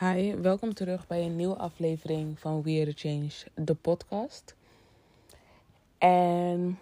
Hi, 0.00 0.34
welkom 0.34 0.74
terug 0.74 1.06
bij 1.06 1.24
een 1.24 1.36
nieuwe 1.36 1.56
aflevering 1.56 2.38
van 2.40 2.62
We 2.62 2.80
Are 2.80 2.92
Change, 2.94 3.30
de 3.54 3.74
podcast. 3.74 4.54
En 5.98 6.78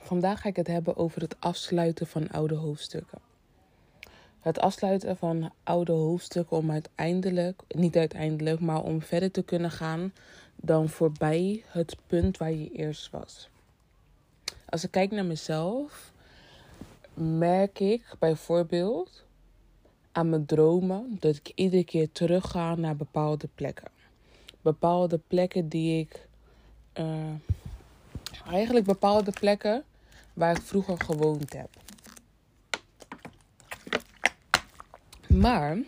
vandaag 0.00 0.40
ga 0.40 0.48
ik 0.48 0.56
het 0.56 0.66
hebben 0.66 0.96
over 0.96 1.20
het 1.20 1.36
afsluiten 1.38 2.06
van 2.06 2.30
oude 2.30 2.54
hoofdstukken. 2.54 3.18
Het 4.40 4.58
afsluiten 4.58 5.16
van 5.16 5.52
oude 5.62 5.92
hoofdstukken 5.92 6.56
om 6.56 6.70
uiteindelijk, 6.70 7.62
niet 7.68 7.96
uiteindelijk, 7.96 8.60
maar 8.60 8.82
om 8.82 9.02
verder 9.02 9.30
te 9.30 9.42
kunnen 9.42 9.70
gaan 9.70 10.12
dan 10.56 10.88
voorbij 10.88 11.62
het 11.66 11.96
punt 12.06 12.36
waar 12.36 12.52
je 12.52 12.70
eerst 12.72 13.10
was. 13.10 13.48
Als 14.68 14.84
ik 14.84 14.90
kijk 14.90 15.10
naar 15.10 15.24
mezelf, 15.24 16.12
merk 17.14 17.80
ik 17.80 18.14
bijvoorbeeld 18.18 19.26
aan 20.18 20.28
mijn 20.28 20.46
dromen 20.46 21.16
dat 21.20 21.36
ik 21.36 21.52
iedere 21.54 21.84
keer 21.84 22.12
terugga 22.12 22.74
naar 22.74 22.96
bepaalde 22.96 23.48
plekken. 23.54 23.90
Bepaalde 24.60 25.20
plekken 25.26 25.68
die 25.68 26.00
ik. 26.00 26.26
Uh, 26.94 27.34
eigenlijk 28.50 28.86
bepaalde 28.86 29.30
plekken 29.30 29.84
waar 30.32 30.56
ik 30.56 30.62
vroeger 30.62 31.00
gewoond 31.00 31.52
heb. 31.52 31.68
Maar 35.28 35.78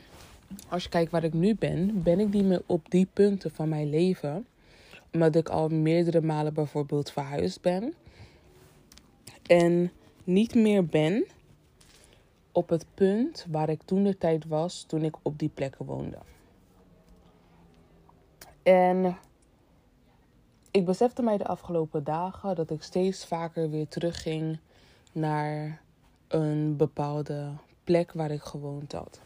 als 0.68 0.82
je 0.82 0.88
kijkt 0.88 1.10
waar 1.10 1.24
ik 1.24 1.32
nu 1.32 1.54
ben, 1.54 2.02
ben 2.02 2.20
ik 2.20 2.32
niet 2.32 2.44
meer 2.44 2.62
op 2.66 2.90
die 2.90 3.08
punten 3.12 3.50
van 3.50 3.68
mijn 3.68 3.90
leven. 3.90 4.46
Omdat 5.12 5.36
ik 5.36 5.48
al 5.48 5.68
meerdere 5.68 6.20
malen 6.20 6.54
bijvoorbeeld 6.54 7.10
verhuisd 7.10 7.60
ben. 7.60 7.94
En 9.46 9.92
niet 10.24 10.54
meer 10.54 10.86
ben 10.86 11.24
op 12.52 12.68
het 12.68 12.86
punt 12.94 13.46
waar 13.50 13.68
ik 13.68 13.82
toen 13.82 14.02
de 14.02 14.18
tijd 14.18 14.46
was 14.46 14.82
toen 14.82 15.04
ik 15.04 15.16
op 15.22 15.38
die 15.38 15.48
plekken 15.48 15.84
woonde. 15.84 16.18
En 18.62 19.16
ik 20.70 20.84
besefte 20.84 21.22
mij 21.22 21.36
de 21.36 21.46
afgelopen 21.46 22.04
dagen 22.04 22.54
dat 22.54 22.70
ik 22.70 22.82
steeds 22.82 23.26
vaker 23.26 23.70
weer 23.70 23.88
terugging 23.88 24.58
naar 25.12 25.82
een 26.28 26.76
bepaalde 26.76 27.52
plek 27.84 28.12
waar 28.12 28.30
ik 28.30 28.42
gewoond 28.42 28.92
had. 28.92 29.20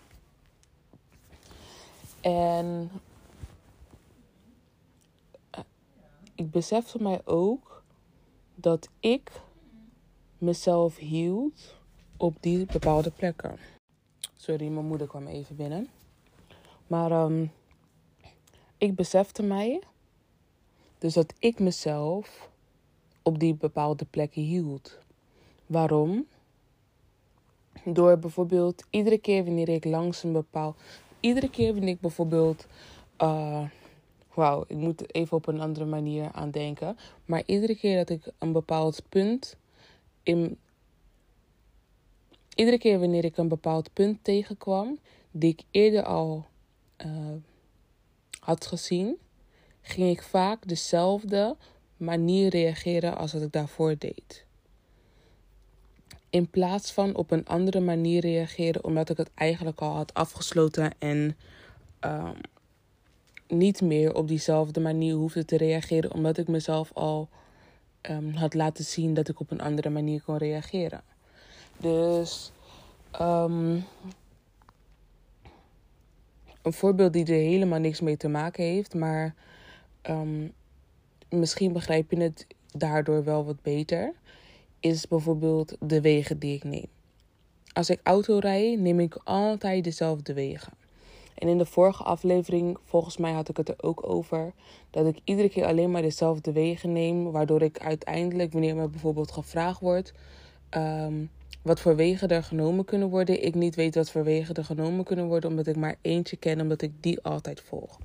En 2.20 2.91
eh, 5.51 5.61
ik 6.35 6.51
besefte 6.51 7.03
mij 7.03 7.20
ook 7.25 7.83
dat 8.55 8.89
ik 9.01 9.31
mezelf 10.39 10.97
hield 10.97 11.75
op 12.17 12.37
die 12.41 12.67
bepaalde 12.67 13.11
plekken. 13.11 13.57
Sorry, 14.37 14.67
mijn 14.69 14.87
moeder 14.87 15.07
kwam 15.07 15.27
even 15.27 15.57
binnen. 15.57 15.89
Maar 16.87 17.12
um, 17.12 17.53
ik 18.79 18.95
besefte 18.95 19.43
mij 19.43 19.83
dus 20.98 21.15
dat 21.15 21.35
ik 21.39 21.59
mezelf 21.59 22.51
op 23.23 23.39
die 23.39 23.55
bepaalde 23.55 24.05
plekken 24.05 24.42
hield. 24.42 24.98
Waarom? 25.67 26.27
Door 27.85 28.19
bijvoorbeeld 28.19 28.85
iedere 28.91 29.19
keer 29.19 29.45
wanneer 29.45 29.69
ik 29.69 29.85
langs 29.85 30.23
een 30.23 30.33
bepaald. 30.33 30.77
Iedere 31.20 31.51
keer 31.51 31.73
wanneer 31.73 31.95
ik 31.95 32.01
bijvoorbeeld. 32.01 32.67
Uh, 33.23 33.65
Wauw, 34.35 34.65
ik 34.67 34.77
moet 34.77 35.15
even 35.15 35.37
op 35.37 35.47
een 35.47 35.61
andere 35.61 35.85
manier 35.85 36.31
aan 36.33 36.51
denken. 36.51 36.97
Maar 37.25 37.42
iedere 37.47 37.77
keer 37.77 37.97
dat 37.97 38.11
ik 38.11 38.33
een 38.39 38.53
bepaald 38.53 39.03
punt 39.09 39.57
in 40.23 40.59
iedere 42.55 42.79
keer 42.79 42.99
wanneer 42.99 43.25
ik 43.25 43.37
een 43.37 43.49
bepaald 43.49 43.93
punt 43.93 44.19
tegenkwam, 44.23 44.99
die 45.31 45.51
ik 45.51 45.63
eerder 45.71 46.03
al 46.03 46.47
uh, 47.07 47.33
had 48.41 48.67
gezien, 48.67 49.17
ging 49.81 50.11
ik 50.11 50.23
vaak 50.23 50.69
dezelfde 50.69 51.57
manier 51.97 52.49
reageren 52.51 53.17
als 53.17 53.33
wat 53.33 53.43
ik 53.43 53.53
daarvoor 53.53 53.95
deed. 53.99 54.45
In 56.31 56.51
plaats 56.51 56.93
van 56.93 57.14
op 57.14 57.31
een 57.31 57.47
andere 57.47 57.81
manier 57.81 58.20
reageren, 58.20 58.85
omdat 58.85 59.11
ik 59.11 59.17
het 59.17 59.31
eigenlijk 59.35 59.81
al 59.81 59.95
had 59.95 60.14
afgesloten 60.14 60.93
en 60.98 61.37
uh, 62.05 62.31
niet 63.48 63.81
meer 63.81 64.14
op 64.14 64.29
diezelfde 64.29 64.81
manier 64.81 65.14
hoefde 65.14 65.45
te 65.45 65.57
reageren, 65.57 66.13
omdat 66.13 66.39
ik 66.39 66.48
mezelf 66.48 66.91
al 66.93 67.29
um, 68.11 68.33
had 68.35 68.55
laten 68.55 68.85
zien 68.85 69.14
dat 69.14 69.29
ik 69.29 69.41
op 69.41 69.51
een 69.51 69.61
andere 69.61 69.91
manier 69.91 70.23
kon 70.23 70.37
reageren. 70.37 71.03
Dus 71.77 72.52
um, 73.20 73.85
een 76.62 76.73
voorbeeld 76.73 77.12
die 77.12 77.27
er 77.27 77.33
helemaal 77.33 77.79
niks 77.79 78.01
mee 78.01 78.17
te 78.17 78.29
maken 78.29 78.64
heeft, 78.64 78.95
maar 78.95 79.35
um, 80.11 80.52
misschien 81.29 81.73
begrijp 81.73 82.11
je 82.11 82.20
het 82.20 82.46
daardoor 82.73 83.24
wel 83.24 83.45
wat 83.45 83.63
beter, 83.63 84.13
is 84.80 85.08
bijvoorbeeld 85.08 85.77
de 85.80 86.01
wegen 86.01 86.39
die 86.39 86.55
ik 86.55 86.64
neem. 86.64 86.86
Als 87.73 87.90
ik 87.90 88.01
auto 88.02 88.39
rijd, 88.39 88.80
neem 88.80 89.01
ik 89.01 89.18
altijd 89.24 89.84
dezelfde 89.84 90.34
wegen. 90.34 90.73
En 91.34 91.48
in 91.48 91.58
de 91.58 91.67
vorige 91.67 92.02
aflevering, 92.02 92.79
volgens 92.84 93.17
mij 93.17 93.33
had 93.33 93.48
ik 93.48 93.57
het 93.57 93.68
er 93.68 93.83
ook 93.83 94.08
over, 94.08 94.52
dat 94.90 95.07
ik 95.07 95.18
iedere 95.24 95.48
keer 95.48 95.67
alleen 95.67 95.90
maar 95.90 96.02
dezelfde 96.02 96.52
wegen 96.52 96.92
neem, 96.92 97.30
waardoor 97.30 97.63
ik 97.63 97.79
uiteindelijk, 97.79 98.52
wanneer 98.52 98.77
me 98.77 98.89
bijvoorbeeld 98.89 99.33
gevraagd 99.33 99.80
wordt, 99.80 100.13
um, 100.70 101.30
wat 101.64 101.80
voor 101.80 101.97
wegen 101.97 102.29
er 102.29 102.42
genomen 102.42 102.85
kunnen 102.85 103.08
worden. 103.08 103.45
Ik 103.45 103.55
niet 103.55 103.75
weet 103.75 103.95
wat 103.95 104.11
voor 104.11 104.25
wegen 104.25 104.55
er 104.55 104.64
genomen 104.64 105.05
kunnen 105.05 105.27
worden, 105.27 105.51
omdat 105.51 105.67
ik 105.67 105.77
maar 105.77 105.97
eentje 106.01 106.36
ken, 106.36 106.61
omdat 106.61 106.83
ik 106.83 106.92
die 107.01 107.23
altijd 107.23 107.61
volg. 107.61 107.98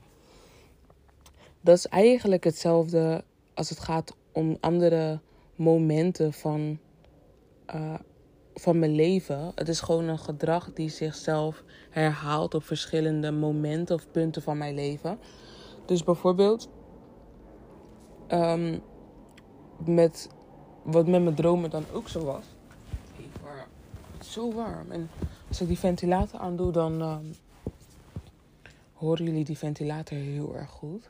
Dat 1.62 1.78
is 1.78 1.86
eigenlijk 1.88 2.44
hetzelfde 2.44 3.24
als 3.54 3.70
het 3.70 3.80
gaat 3.80 4.16
om 4.32 4.58
andere 4.60 5.20
momenten 5.56 6.34
van, 6.34 6.80
uh, 7.76 7.94
van 8.54 8.80
mijn 8.80 8.96
leven. 8.96 9.52
Het 9.56 9.70
is 9.70 9.80
gewoon 9.80 10.08
een 10.08 10.20
gedrag 10.20 10.74
die 10.74 10.90
zichzelf 10.90 11.64
herhaalt 11.90 12.54
op 12.54 12.64
verschillende 12.64 13.32
momenten 13.32 13.96
of 13.96 14.12
punten 14.12 14.42
van 14.42 14.58
mijn 14.58 14.76
leven. 14.76 15.20
Dus 15.86 16.04
bijvoorbeeld, 16.04 16.70
um, 18.28 18.82
met 19.86 20.30
wat 20.84 21.08
met 21.08 21.24
mijn 21.24 21.36
dromen 21.36 21.70
dan 21.70 21.84
ook 21.94 22.08
zo 22.08 22.24
was 22.24 22.58
zo 24.30 24.54
warm. 24.54 24.92
En 24.92 25.10
als 25.48 25.62
ik 25.62 25.68
die 25.68 25.78
ventilator 25.78 26.40
aandoe, 26.40 26.72
dan 26.72 27.02
um, 27.02 27.36
horen 28.94 29.26
jullie 29.26 29.46
die 29.46 29.58
ventilator 29.58 30.18
heel 30.18 30.56
erg 30.56 30.70
goed. 30.70 31.10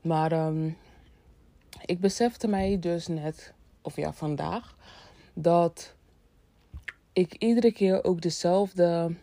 Maar 0.00 0.46
um, 0.46 0.76
ik 1.84 2.00
besefte 2.00 2.48
mij 2.48 2.78
dus 2.78 3.06
net, 3.06 3.52
of 3.82 3.96
ja, 3.96 4.12
vandaag, 4.12 4.76
dat 5.34 5.94
ik 7.12 7.34
iedere 7.34 7.72
keer 7.72 8.04
ook 8.04 8.20
dezelfde 8.20 9.14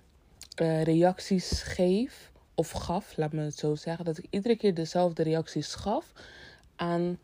uh, 0.61 0.83
reacties 0.83 1.61
geef. 1.61 2.31
Of 2.57 2.71
gaf, 2.71 3.17
laat 3.17 3.33
me 3.33 3.41
het 3.41 3.57
zo 3.57 3.75
zeggen. 3.75 4.05
Dat 4.05 4.17
ik 4.17 4.25
iedere 4.29 4.55
keer 4.55 4.73
dezelfde 4.73 5.23
reacties 5.23 5.73
gaf 5.73 6.11
aan 6.75 7.19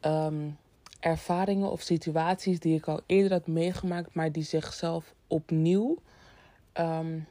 um, 0.00 0.56
ervaringen 1.00 1.70
of 1.70 1.80
situaties 1.80 2.60
die 2.60 2.76
ik 2.76 2.86
al 2.86 3.00
eerder 3.06 3.32
had 3.32 3.46
meegemaakt, 3.46 4.14
maar 4.14 4.32
die 4.32 4.42
zichzelf 4.42 5.13
opnieuw 5.26 5.98
um, 6.74 7.26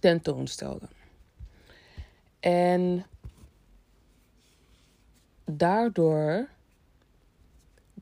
tentoonstelden. 0.00 0.88
En 2.40 3.06
daardoor 5.44 6.48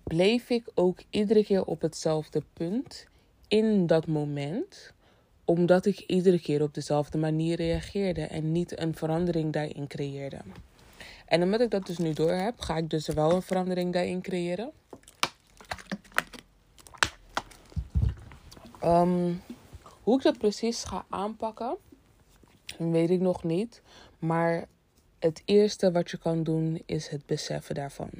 bleef 0.03 0.51
ik 0.51 0.65
ook 0.75 0.99
iedere 1.11 1.45
keer 1.45 1.65
op 1.65 1.81
hetzelfde 1.81 2.43
punt 2.53 3.07
in 3.49 3.87
dat 3.87 4.07
moment, 4.07 4.93
omdat 5.45 5.87
ik 5.87 5.99
iedere 5.99 6.41
keer 6.41 6.63
op 6.63 6.75
dezelfde 6.75 7.19
manier 7.19 7.57
reageerde 7.57 8.23
en 8.23 8.53
niet 8.53 8.81
een 8.81 8.95
verandering 8.95 9.53
daarin 9.53 9.87
creëerde. 9.87 10.39
En 11.27 11.43
omdat 11.43 11.61
ik 11.61 11.71
dat 11.71 11.87
dus 11.87 11.99
nu 11.99 12.13
door 12.13 12.33
heb, 12.33 12.61
ga 12.61 12.77
ik 12.77 12.91
dus 12.91 13.07
wel 13.07 13.33
een 13.33 13.43
verandering 13.43 13.93
daarin 13.93 14.23
creëren. 14.23 14.71
Um, 18.89 19.43
hoe 20.03 20.17
ik 20.17 20.23
dat 20.23 20.39
precies 20.39 20.85
ga 20.85 21.05
aanpakken, 21.09 21.77
weet 22.79 23.11
ik 23.11 23.21
nog 23.21 23.45
niet. 23.45 23.83
Maar 24.19 24.69
het 25.19 25.43
eerste 25.45 25.93
wat 25.93 26.11
je 26.11 26.19
kan 26.19 26.43
doen 26.43 26.83
is 26.87 27.09
het 27.09 27.27
beseffen 27.27 27.75
daarvan. 27.75 28.11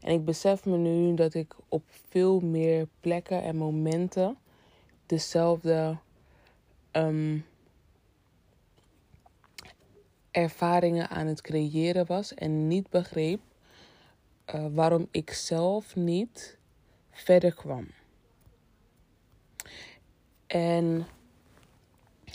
En 0.00 0.12
ik 0.12 0.24
besef 0.24 0.64
me 0.64 0.76
nu 0.76 1.14
dat 1.14 1.34
ik 1.34 1.54
op 1.68 1.82
veel 2.08 2.40
meer 2.40 2.88
plekken 3.00 3.42
en 3.42 3.56
momenten 3.56 4.36
dezelfde 5.06 5.96
um, 6.92 7.44
ervaringen 10.30 11.08
aan 11.08 11.26
het 11.26 11.40
creëren 11.40 12.06
was 12.06 12.34
en 12.34 12.68
niet 12.68 12.90
begreep 12.90 13.40
uh, 14.54 14.66
waarom 14.70 15.08
ik 15.10 15.30
zelf 15.30 15.96
niet 15.96 16.58
verder 17.10 17.54
kwam. 17.54 17.86
En 20.48 21.06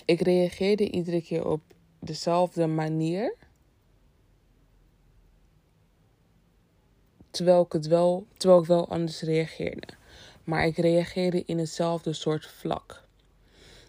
ik 0.06 0.22
reageerde 0.22 0.90
iedere 0.90 1.22
keer 1.22 1.48
op 1.48 1.62
dezelfde 2.00 2.68
manier. 2.68 3.36
Terwijl 7.32 7.62
ik, 7.62 7.72
het 7.72 7.88
wel, 7.88 8.26
terwijl 8.38 8.62
ik 8.62 8.68
wel 8.68 8.90
anders 8.90 9.22
reageerde. 9.22 9.88
Maar 10.44 10.66
ik 10.66 10.78
reageerde 10.78 11.44
in 11.46 11.58
hetzelfde 11.58 12.14
soort 12.14 12.46
vlak. 12.46 13.04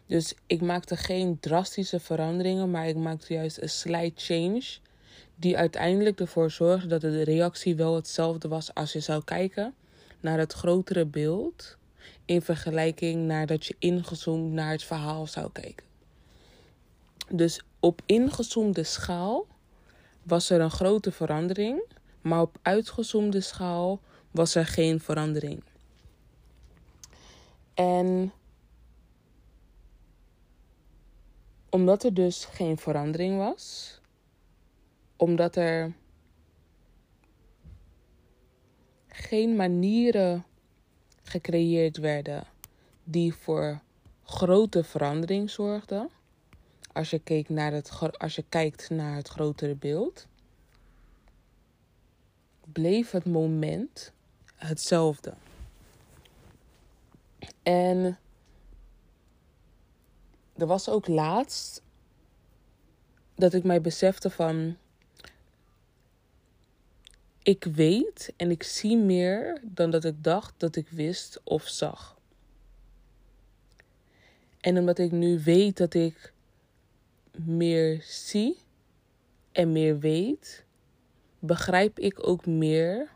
Dus 0.07 0.35
ik 0.47 0.61
maakte 0.61 0.97
geen 0.97 1.41
drastische 1.41 2.01
veranderingen, 2.01 2.71
maar 2.71 2.89
ik 2.89 2.97
maakte 2.97 3.35
juist 3.35 3.63
een 3.63 3.71
slight 3.71 4.23
change. 4.23 4.65
Die 5.37 5.57
uiteindelijk 5.57 6.21
ervoor 6.21 6.51
zorgde 6.51 6.89
dat 6.89 7.01
de 7.01 7.23
reactie 7.23 7.77
wel 7.77 7.95
hetzelfde 7.95 8.49
was 8.49 8.75
als 8.75 8.93
je 8.93 9.01
zou 9.01 9.25
kijken 9.25 9.75
naar 10.21 10.39
het 10.39 10.53
grotere 10.53 11.07
beeld. 11.07 11.77
In 12.25 12.43
vergelijking 12.43 13.27
naar 13.27 13.47
dat 13.47 13.67
je 13.67 13.77
ingezoomd 13.79 14.53
naar 14.53 14.71
het 14.71 14.83
verhaal 14.83 15.27
zou 15.27 15.53
kijken. 15.53 15.87
Dus 17.29 17.61
op 17.81 18.03
ingezoomde 18.07 18.85
schaal 18.85 19.47
was 20.23 20.51
er 20.51 20.61
een 20.61 20.71
grote 20.71 21.13
verandering, 21.13 21.83
maar 22.21 22.41
op 22.41 22.59
uitgezoomde 22.63 23.41
schaal 23.41 24.01
was 24.31 24.55
er 24.55 24.67
geen 24.67 25.01
verandering. 25.01 25.63
En 27.75 28.33
omdat 31.71 32.05
er 32.05 32.15
dus 32.15 32.45
geen 32.45 32.79
verandering 32.79 33.37
was, 33.39 33.99
omdat 35.17 35.57
er 35.57 35.93
geen 39.09 39.57
manieren 39.57 40.45
gecreëerd 41.25 41.97
werden 41.97 42.45
die 43.05 43.35
voor 43.35 43.81
grote 44.25 44.85
verandering 44.85 45.51
zorgden. 45.51 46.11
Als 46.93 47.11
je, 47.11 47.19
keek 47.19 47.49
naar 47.49 47.73
het, 47.73 47.91
als 48.19 48.35
je 48.35 48.45
kijkt 48.49 48.91
naar 48.91 49.17
het 49.17 49.29
grotere 49.29 49.75
beeld, 49.75 50.27
bleef 52.73 53.11
het 53.11 53.25
moment 53.25 54.13
hetzelfde. 54.55 55.35
En 57.63 58.19
er 60.57 60.67
was 60.67 60.89
ook 60.89 61.07
laatst 61.07 61.83
dat 63.35 63.55
ik 63.55 63.65
mij 63.65 63.81
besefte 63.81 64.31
van. 64.31 64.77
Ik 67.45 67.65
weet 67.65 68.33
en 68.37 68.51
ik 68.51 68.63
zie 68.63 68.97
meer 68.97 69.61
dan 69.63 69.91
dat 69.91 70.05
ik 70.05 70.25
dacht 70.25 70.55
dat 70.57 70.77
ik 70.77 70.89
wist 70.89 71.41
of 71.43 71.69
zag. 71.69 72.19
En 74.61 74.79
omdat 74.79 74.99
ik 74.99 75.13
nu 75.13 75.41
weet 75.41 75.77
dat 75.77 75.95
ik 75.95 76.33
meer 77.33 78.03
zie 78.03 78.57
en 79.53 79.73
meer 79.73 79.99
weet, 79.99 80.65
begrijp 81.39 81.99
ik 81.99 82.29
ook 82.29 82.47
meer 82.47 83.09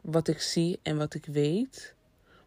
wat 0.00 0.28
ik 0.28 0.40
zie 0.40 0.78
en 0.82 0.96
wat 0.96 1.14
ik 1.14 1.26
weet, 1.26 1.94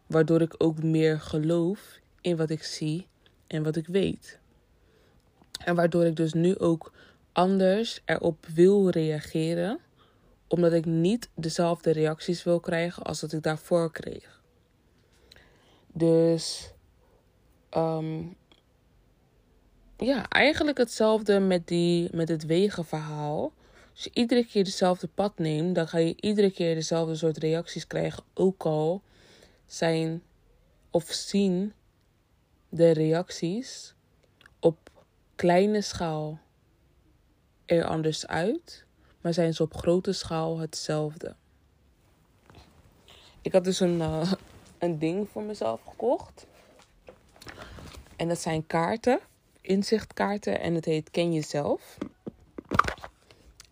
waardoor 0.06 0.40
ik 0.40 0.54
ook 0.58 0.82
meer 0.82 1.20
geloof 1.20 1.98
in 2.20 2.36
wat 2.36 2.50
ik 2.50 2.62
zie 2.62 3.06
en 3.46 3.62
wat 3.62 3.76
ik 3.76 3.86
weet. 3.86 4.38
En 5.64 5.74
waardoor 5.74 6.04
ik 6.04 6.16
dus 6.16 6.32
nu 6.32 6.58
ook 6.58 6.92
anders 7.32 8.00
erop 8.04 8.46
wil 8.46 8.88
reageren, 8.88 9.80
omdat 10.48 10.72
ik 10.72 10.84
niet 10.84 11.30
dezelfde 11.34 11.90
reacties 11.90 12.44
wil 12.44 12.60
krijgen 12.60 13.02
als 13.02 13.20
dat 13.20 13.32
ik 13.32 13.42
daarvoor 13.42 13.92
kreeg. 13.92 14.42
Dus 15.92 16.72
um, 17.76 18.36
ja, 19.96 20.28
eigenlijk 20.28 20.78
hetzelfde 20.78 21.38
met, 21.38 21.66
die, 21.66 22.08
met 22.12 22.28
het 22.28 22.46
wegenverhaal. 22.46 23.52
Als 23.94 24.04
je 24.04 24.10
iedere 24.12 24.46
keer 24.46 24.64
dezelfde 24.64 25.06
pad 25.06 25.38
neemt, 25.38 25.74
dan 25.74 25.88
ga 25.88 25.98
je 25.98 26.14
iedere 26.20 26.50
keer 26.50 26.74
dezelfde 26.74 27.14
soort 27.14 27.36
reacties 27.36 27.86
krijgen. 27.86 28.22
Ook 28.34 28.64
al 28.64 29.02
zijn 29.66 30.22
of 30.90 31.04
zien 31.12 31.72
de 32.68 32.90
reacties 32.90 33.94
op 34.60 34.90
kleine 35.34 35.80
schaal 35.80 36.38
er 37.66 37.84
anders 37.84 38.26
uit, 38.26 38.84
maar 39.20 39.32
zijn 39.32 39.54
ze 39.54 39.62
op 39.62 39.76
grote 39.76 40.12
schaal 40.12 40.58
hetzelfde. 40.58 41.34
Ik 43.42 43.52
had 43.52 43.64
dus 43.64 43.80
een, 43.80 43.98
uh, 43.98 44.32
een 44.78 44.98
ding 44.98 45.28
voor 45.28 45.42
mezelf 45.42 45.80
gekocht. 45.88 46.46
En 48.16 48.28
dat 48.28 48.40
zijn 48.40 48.66
kaarten, 48.66 49.20
inzichtkaarten. 49.60 50.60
En 50.60 50.74
het 50.74 50.84
heet 50.84 51.10
Ken 51.10 51.32
Jezelf. 51.32 51.98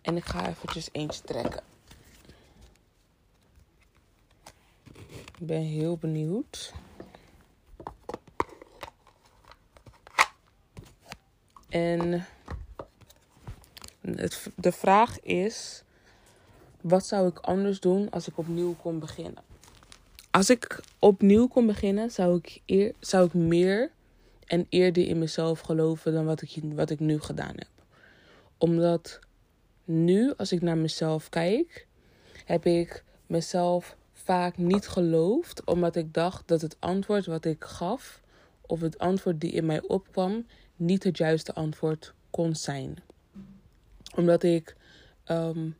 En 0.02 0.16
ik 0.16 0.24
ga 0.24 0.48
eventjes 0.48 0.88
eentje 0.92 1.22
trekken. 1.22 1.62
Ik 5.38 5.46
ben 5.46 5.62
heel 5.62 5.96
benieuwd. 5.96 6.72
En 11.68 12.26
de 14.54 14.72
vraag 14.72 15.20
is: 15.20 15.82
wat 16.80 17.06
zou 17.06 17.28
ik 17.28 17.38
anders 17.38 17.80
doen 17.80 18.10
als 18.10 18.28
ik 18.28 18.38
opnieuw 18.38 18.74
kon 18.74 18.98
beginnen? 18.98 19.42
Als 20.30 20.50
ik 20.50 20.80
opnieuw 20.98 21.46
kon 21.46 21.66
beginnen, 21.66 22.10
zou 22.10 22.36
ik, 22.36 22.60
eer, 22.66 22.92
zou 23.00 23.26
ik 23.26 23.34
meer 23.34 23.90
en 24.46 24.66
eerder 24.68 25.06
in 25.06 25.18
mezelf 25.18 25.60
geloven 25.60 26.12
dan 26.12 26.24
wat 26.24 26.42
ik, 26.42 26.62
wat 26.74 26.90
ik 26.90 27.00
nu 27.00 27.20
gedaan 27.20 27.54
heb. 27.54 27.68
Omdat 28.58 29.18
nu, 29.84 30.32
als 30.36 30.52
ik 30.52 30.62
naar 30.62 30.78
mezelf 30.78 31.28
kijk, 31.28 31.86
heb 32.44 32.66
ik 32.66 33.04
mezelf 33.26 33.96
vaak 34.12 34.56
niet 34.56 34.88
geloofd, 34.88 35.64
omdat 35.64 35.96
ik 35.96 36.14
dacht 36.14 36.48
dat 36.48 36.60
het 36.60 36.76
antwoord 36.78 37.26
wat 37.26 37.44
ik 37.44 37.64
gaf, 37.64 38.20
of 38.60 38.80
het 38.80 38.98
antwoord 38.98 39.40
die 39.40 39.50
in 39.50 39.66
mij 39.66 39.82
opkwam, 39.82 40.46
niet 40.76 41.04
het 41.04 41.16
juiste 41.16 41.54
antwoord 41.54 42.12
kon 42.30 42.54
zijn. 42.54 42.96
Omdat 44.16 44.42
ik 44.42 44.76
um, 45.28 45.76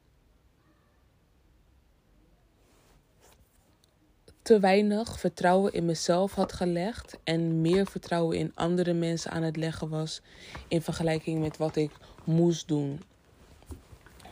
te 4.42 4.60
weinig 4.60 5.20
vertrouwen 5.20 5.72
in 5.72 5.84
mezelf 5.84 6.34
had 6.34 6.52
gelegd 6.52 7.18
en 7.24 7.60
meer 7.60 7.86
vertrouwen 7.86 8.38
in 8.38 8.52
andere 8.54 8.92
mensen 8.92 9.30
aan 9.30 9.42
het 9.42 9.56
leggen 9.56 9.88
was 9.88 10.20
in 10.68 10.82
vergelijking 10.82 11.40
met 11.40 11.56
wat 11.56 11.76
ik 11.76 11.90
moest 12.24 12.68
doen. 12.68 13.02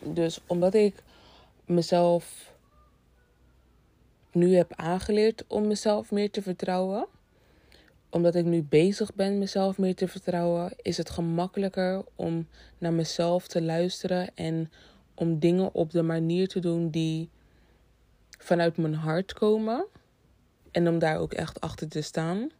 Dus 0.02 0.40
omdat 0.46 0.74
ik 0.74 1.02
mezelf 1.64 2.52
nu 4.32 4.56
heb 4.56 4.72
aangeleerd 4.76 5.44
om 5.46 5.66
mezelf 5.66 6.10
meer 6.10 6.30
te 6.30 6.42
vertrouwen, 6.42 7.06
omdat 8.14 8.34
ik 8.34 8.44
nu 8.44 8.62
bezig 8.62 9.14
ben 9.14 9.38
mezelf 9.38 9.78
meer 9.78 9.94
te 9.94 10.08
vertrouwen, 10.08 10.72
is 10.82 10.96
het 10.96 11.10
gemakkelijker 11.10 12.04
om 12.14 12.48
naar 12.78 12.92
mezelf 12.92 13.46
te 13.46 13.62
luisteren 13.62 14.36
en 14.36 14.70
om 15.14 15.38
dingen 15.38 15.74
op 15.74 15.90
de 15.90 16.02
manier 16.02 16.48
te 16.48 16.60
doen 16.60 16.90
die 16.90 17.30
vanuit 18.38 18.76
mijn 18.76 18.94
hart 18.94 19.32
komen. 19.32 19.86
En 20.70 20.88
om 20.88 20.98
daar 20.98 21.18
ook 21.18 21.32
echt 21.32 21.60
achter 21.60 21.88
te 21.88 22.00
staan. 22.00 22.50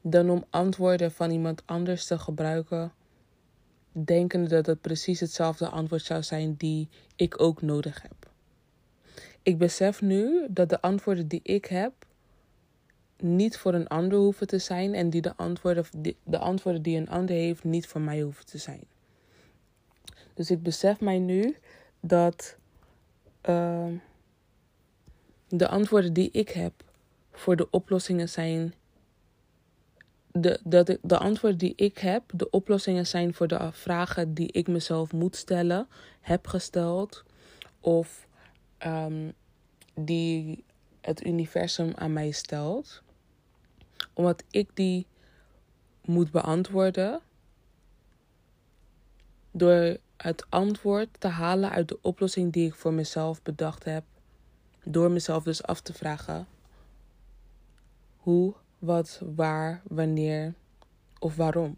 Dan 0.00 0.30
om 0.30 0.44
antwoorden 0.50 1.12
van 1.12 1.30
iemand 1.30 1.62
anders 1.66 2.06
te 2.06 2.18
gebruiken. 2.18 2.92
Denkende 3.92 4.48
dat 4.48 4.66
het 4.66 4.80
precies 4.80 5.20
hetzelfde 5.20 5.68
antwoord 5.68 6.02
zou 6.02 6.22
zijn 6.22 6.54
die 6.54 6.88
ik 7.14 7.40
ook 7.40 7.62
nodig 7.62 8.02
heb. 8.02 8.30
Ik 9.42 9.58
besef 9.58 10.02
nu 10.02 10.46
dat 10.50 10.68
de 10.68 10.80
antwoorden 10.80 11.28
die 11.28 11.40
ik 11.42 11.64
heb 11.64 11.92
niet 13.18 13.58
voor 13.58 13.74
een 13.74 13.88
ander 13.88 14.18
hoeven 14.18 14.46
te 14.46 14.58
zijn 14.58 14.94
en 14.94 15.10
die 15.10 15.20
de 15.20 15.36
antwoorden, 15.36 15.84
de 16.22 16.38
antwoorden 16.38 16.82
die 16.82 16.96
een 16.96 17.08
ander 17.08 17.36
heeft 17.36 17.64
niet 17.64 17.86
voor 17.86 18.00
mij 18.00 18.20
hoeven 18.20 18.46
te 18.46 18.58
zijn. 18.58 18.84
Dus 20.34 20.50
ik 20.50 20.62
besef 20.62 21.00
mij 21.00 21.18
nu 21.18 21.56
dat 22.00 22.56
uh, 23.48 23.86
de 25.48 25.68
antwoorden 25.68 26.12
die 26.12 26.30
ik 26.30 26.48
heb 26.48 26.72
voor 27.32 27.56
de 27.56 27.70
oplossingen 27.70 28.28
zijn. 28.28 28.74
De, 30.32 30.60
de, 30.64 30.98
de 31.02 31.18
antwoorden 31.18 31.58
die 31.58 31.72
ik 31.76 31.98
heb, 31.98 32.22
de 32.34 32.50
oplossingen 32.50 33.06
zijn 33.06 33.34
voor 33.34 33.48
de 33.48 33.72
vragen 33.72 34.34
die 34.34 34.52
ik 34.52 34.68
mezelf 34.68 35.12
moet 35.12 35.36
stellen, 35.36 35.88
heb 36.20 36.46
gesteld. 36.46 37.24
Of 37.80 38.26
um, 38.86 39.32
die 39.94 40.64
het 41.00 41.26
universum 41.26 41.92
aan 41.94 42.12
mij 42.12 42.30
stelt. 42.30 43.02
Omdat 44.12 44.44
ik 44.50 44.70
die 44.74 45.06
moet 46.04 46.30
beantwoorden. 46.30 47.20
Door 49.50 49.96
het 50.16 50.46
antwoord 50.48 51.08
te 51.20 51.28
halen 51.28 51.70
uit 51.70 51.88
de 51.88 51.98
oplossing 52.02 52.52
die 52.52 52.66
ik 52.66 52.74
voor 52.74 52.92
mezelf 52.92 53.42
bedacht 53.42 53.84
heb 53.84 54.04
door 54.84 55.10
mezelf 55.10 55.42
dus 55.42 55.62
af 55.62 55.80
te 55.80 55.92
vragen 55.92 56.46
hoe, 58.16 58.54
wat, 58.78 59.20
waar, 59.34 59.82
wanneer 59.84 60.54
of 61.18 61.36
waarom. 61.36 61.76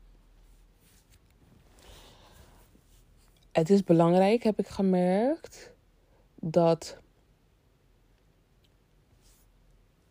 het 3.59 3.71
is 3.71 3.85
belangrijk, 3.85 4.43
heb 4.43 4.59
ik 4.59 4.69
gemerkt, 4.69 5.73
dat 6.35 6.99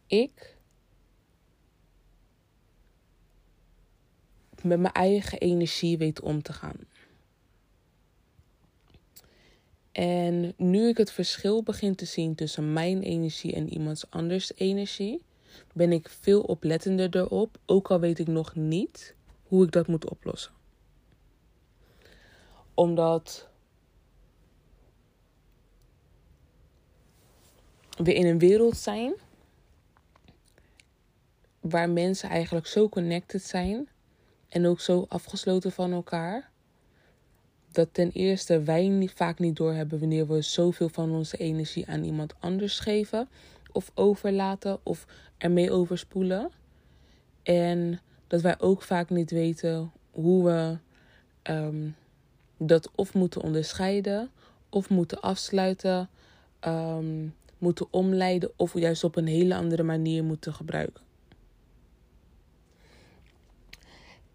ik 0.08 0.57
met 4.64 4.80
mijn 4.80 4.94
eigen 4.94 5.40
energie 5.40 5.98
weet 5.98 6.22
om 6.22 6.42
te 6.42 6.54
gaan. 6.54 6.78
En 9.92 10.54
nu 10.58 10.88
ik 10.88 10.98
het 10.98 11.12
verschil 11.12 11.64
begin 11.64 11.96
te 11.96 12.06
zien 12.06 12.36
tussen 12.36 12.74
mijn 12.74 13.02
energie 13.02 13.54
en 13.54 13.74
iemands 13.74 14.10
anders 14.10 14.52
energie, 14.56 15.24
ben 15.74 15.92
ik 15.92 16.10
veel 16.10 16.42
oplettender 16.42 17.16
erop, 17.16 17.58
ook 17.66 17.92
al 17.92 18.00
weet 18.00 18.20
ik 18.20 18.28
nog 18.28 18.56
niet 18.56 19.16
hoe 19.44 19.66
ik 19.66 19.72
dat 19.72 19.88
moet 19.88 20.10
oplossen. 20.10 20.52
Omdat 22.74 23.50
we 27.98 28.14
in 28.14 28.26
een 28.26 28.40
wereld 28.40 28.78
zijn 28.78 29.14
waar 31.60 31.90
mensen 31.90 32.30
eigenlijk 32.30 32.68
zo 32.68 32.90
connected 32.90 33.44
zijn 33.44 33.88
en 34.50 34.66
ook 34.66 34.80
zo 34.80 35.06
afgesloten 35.10 35.72
van 35.72 35.92
elkaar. 35.92 36.50
Dat 37.72 37.88
ten 37.92 38.12
eerste 38.12 38.62
wij 38.62 38.88
niet, 38.88 39.12
vaak 39.12 39.40
niet 39.40 39.56
doorhebben 39.56 40.00
wanneer 40.00 40.28
we 40.28 40.42
zoveel 40.42 40.90
van 40.90 41.12
onze 41.12 41.38
energie 41.38 41.88
aan 41.88 42.04
iemand 42.04 42.34
anders 42.40 42.80
geven 42.80 43.30
of 43.72 43.92
overlaten 43.94 44.80
of 44.84 45.06
ermee 45.38 45.72
overspoelen. 45.72 46.52
En 47.44 48.00
dat 48.28 48.42
wij 48.42 48.60
ook 48.60 48.82
vaak 48.82 49.10
niet 49.10 49.32
weten 49.32 49.92
hoe 50.12 50.44
we 50.44 50.78
um, 51.52 51.96
dat 52.58 52.90
of 52.96 53.14
moeten 53.14 53.42
onderscheiden 53.42 54.30
of 54.70 54.90
moeten 54.90 55.22
afsluiten, 55.22 56.10
um, 56.68 57.34
moeten 57.58 57.88
omleiden 57.92 58.52
of 58.56 58.74
juist 58.74 59.04
op 59.04 59.16
een 59.16 59.28
hele 59.28 59.56
andere 59.56 59.84
manier 59.84 60.24
moeten 60.24 60.54
gebruiken. 60.54 61.07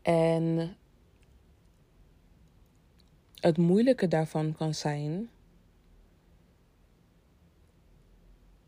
En 0.02 0.76
het 3.40 3.56
moeilijke 3.56 4.08
daarvan 4.08 4.54
kan 4.56 4.74
zijn. 4.74 5.28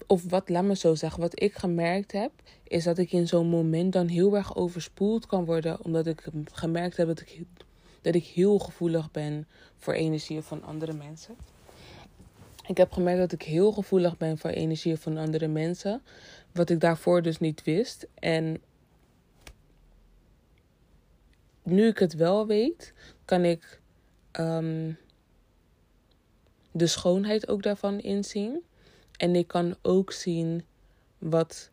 Of 0.06 0.24
wat, 0.28 0.48
laat 0.48 0.64
me 0.64 0.76
zo 0.76 0.94
zeggen, 0.94 1.20
wat 1.20 1.42
ik 1.42 1.54
gemerkt 1.54 2.12
heb, 2.12 2.30
is 2.62 2.84
dat 2.84 2.98
ik 2.98 3.12
in 3.12 3.28
zo'n 3.28 3.46
moment 3.46 3.92
dan 3.92 4.06
heel 4.06 4.36
erg 4.36 4.56
overspoeld 4.56 5.26
kan 5.26 5.44
worden, 5.44 5.84
omdat 5.84 6.06
ik 6.06 6.28
gemerkt 6.52 6.96
heb 6.96 7.06
dat 7.06 7.20
ik, 7.20 7.42
dat 8.02 8.14
ik 8.14 8.24
heel 8.24 8.58
gevoelig 8.58 9.10
ben 9.10 9.46
voor 9.78 9.94
energieën 9.94 10.42
van 10.42 10.62
andere 10.62 10.92
mensen. 10.92 11.34
Ik 12.66 12.76
heb 12.76 12.92
gemerkt 12.92 13.20
dat 13.20 13.32
ik 13.32 13.42
heel 13.42 13.72
gevoelig 13.72 14.16
ben 14.16 14.38
voor 14.38 14.50
energieën 14.50 14.98
van 14.98 15.16
andere 15.16 15.48
mensen, 15.48 16.02
wat 16.52 16.70
ik 16.70 16.80
daarvoor 16.80 17.22
dus 17.22 17.38
niet 17.38 17.62
wist. 17.62 18.06
En 18.14 18.62
nu 21.64 21.86
ik 21.86 21.98
het 21.98 22.14
wel 22.14 22.46
weet, 22.46 22.92
kan 23.24 23.44
ik 23.44 23.80
ehm, 24.30 24.92
de 26.70 26.86
schoonheid 26.86 27.48
ook 27.48 27.62
daarvan 27.62 28.00
inzien. 28.00 28.62
En 29.16 29.34
ik 29.34 29.46
kan 29.46 29.76
ook 29.82 30.12
zien 30.12 30.64
wat, 31.18 31.70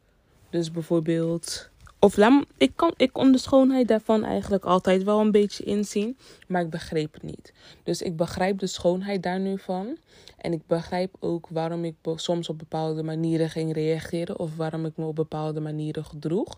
dus 0.50 0.71
bijvoorbeeld. 0.71 1.69
Of 2.00 2.17
laat, 2.17 2.45
ik, 2.57 2.71
kan, 2.75 2.93
ik 2.98 3.13
kon 3.13 3.31
de 3.31 3.38
schoonheid 3.38 3.88
daarvan 3.88 4.24
eigenlijk 4.24 4.63
altijd 4.63 5.03
wel 5.03 5.19
een 5.19 5.31
beetje 5.31 5.63
inzien, 5.63 6.17
maar 6.48 6.62
ik 6.62 6.69
begreep 6.69 7.13
het 7.13 7.24
niet. 7.24 7.53
Dus 7.83 8.01
ik 8.01 8.15
begrijp 8.15 8.60
de 8.60 8.67
schoonheid 8.67 9.24
daar 9.24 9.39
nu 9.39 9.57
van. 9.57 9.98
En 10.38 10.53
ik 10.53 10.67
begrijp 10.67 11.15
ook 11.19 11.48
waarom 11.50 11.86
ik 11.86 11.95
soms 12.15 12.50
op 12.50 12.57
bepaalde 12.57 13.03
manieren 13.03 13.50
ging 13.50 13.74
reageren 13.74 14.39
of 14.39 14.55
waarom 14.55 14.86
ik 14.86 14.98
me 14.98 15.05
op 15.05 15.15
bepaalde 15.15 15.60
manieren 15.60 16.05
gedroeg 16.05 16.57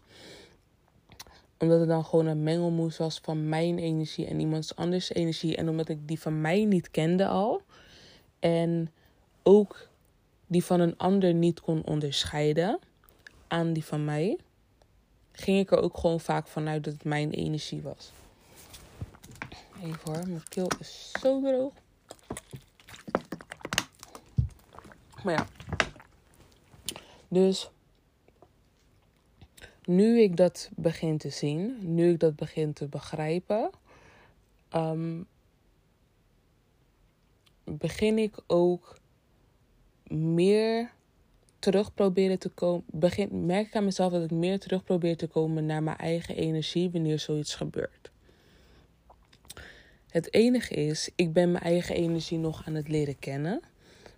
omdat 1.64 1.80
het 1.80 1.90
dan 1.90 2.06
gewoon 2.06 2.26
een 2.26 2.44
mengelmoes 2.44 2.98
was 2.98 3.20
van 3.20 3.50
mijn 3.50 3.78
energie 3.78 4.28
en 4.28 4.40
iemands 4.40 4.76
anders 4.76 5.14
energie. 5.14 5.56
En 5.56 5.70
omdat 5.70 5.90
ik 5.90 6.08
die 6.08 6.20
van 6.20 6.42
mij 6.42 6.66
niet 6.66 6.92
kende 6.92 7.28
al. 7.28 7.62
En 8.40 8.92
ook 9.44 9.88
die 10.48 10.64
van 10.64 10.80
een 10.80 10.98
ander 10.98 11.34
niet 11.34 11.62
kon 11.62 11.84
onderscheiden 11.86 12.80
aan 13.48 13.74
die 13.74 13.86
van 13.86 14.06
mij. 14.06 14.38
Ging 15.32 15.60
ik 15.60 15.72
er 15.72 15.82
ook 15.82 15.98
gewoon 15.98 16.20
vaak 16.20 16.48
vanuit 16.48 16.84
dat 16.84 16.94
het 16.94 17.04
mijn 17.04 17.32
energie 17.32 17.82
was. 17.82 18.12
Even 19.84 20.00
hoor, 20.04 20.28
mijn 20.28 20.44
keel 20.50 20.72
is 20.80 21.12
zo 21.22 21.42
droog. 21.42 21.74
Maar 25.24 25.34
ja. 25.34 25.48
Dus 27.28 27.70
nu 29.86 30.22
ik 30.22 30.38
dat 30.38 30.70
begin 30.76 31.18
te 31.18 31.30
zien, 31.30 31.78
nu 31.82 32.12
ik 32.12 32.20
dat 32.20 32.36
begin 32.36 32.74
te 32.74 32.88
begrijpen, 32.88 33.70
um, 34.76 35.28
begin 37.64 38.18
ik 38.18 38.36
ook 38.48 38.98
meer 40.08 40.92
terug 41.60 41.94
proberen 41.94 42.40
te 42.40 42.50
komen. 42.50 42.84
Begin, 42.86 43.46
merk 43.46 43.68
ik 43.68 43.76
aan 43.76 43.86
mezelf 43.86 44.12
dat 44.12 44.24
ik 44.24 44.32
meer 44.32 44.60
terug 44.60 44.84
probeer 44.84 45.18
te 45.18 45.28
komen 45.28 45.66
naar 45.66 45.84
mijn 45.84 45.98
eigen 45.98 46.36
energie 46.36 46.90
wanneer 46.90 47.20
zoiets 47.20 47.56
gebeurt. 47.56 48.12
Het 50.10 50.34
enige 50.34 50.74
is, 50.74 51.10
ik 51.16 51.34
ben 51.34 51.52
mijn 51.52 51.64
eigen 51.64 51.96
energie 51.96 52.38
nog 52.38 52.68
aan 52.68 52.76
het 52.76 52.88
leren 52.88 53.20
kennen. 53.20 53.62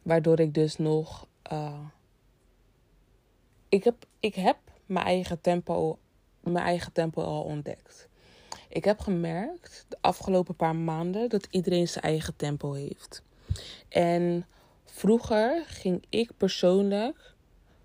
Waardoor 0.02 0.40
ik 0.40 0.54
dus 0.54 0.78
nog. 0.78 1.28
Uh, 1.52 1.80
ik, 3.70 3.84
heb, 3.84 4.06
ik 4.20 4.36
heb 4.36 4.58
mijn 4.86 5.06
eigen 5.06 5.42
tempo, 5.42 5.98
mijn 6.40 6.66
eigen 6.66 6.92
tempo 6.92 7.22
al 7.22 7.44
ontdekt. 7.44 8.08
Ik 8.70 8.84
heb 8.86 9.00
gemerkt 9.00 9.86
de 9.90 9.98
afgelopen 10.02 10.56
paar 10.56 10.76
maanden 10.76 11.30
dat 11.30 11.48
iedereen 11.50 11.88
zijn 11.88 12.04
eigen 12.04 12.36
tempo 12.36 12.74
heeft. 12.74 13.24
En 13.90 14.46
vroeger 14.86 15.64
ging 15.68 16.06
ik 16.10 16.32
persoonlijk 16.38 17.34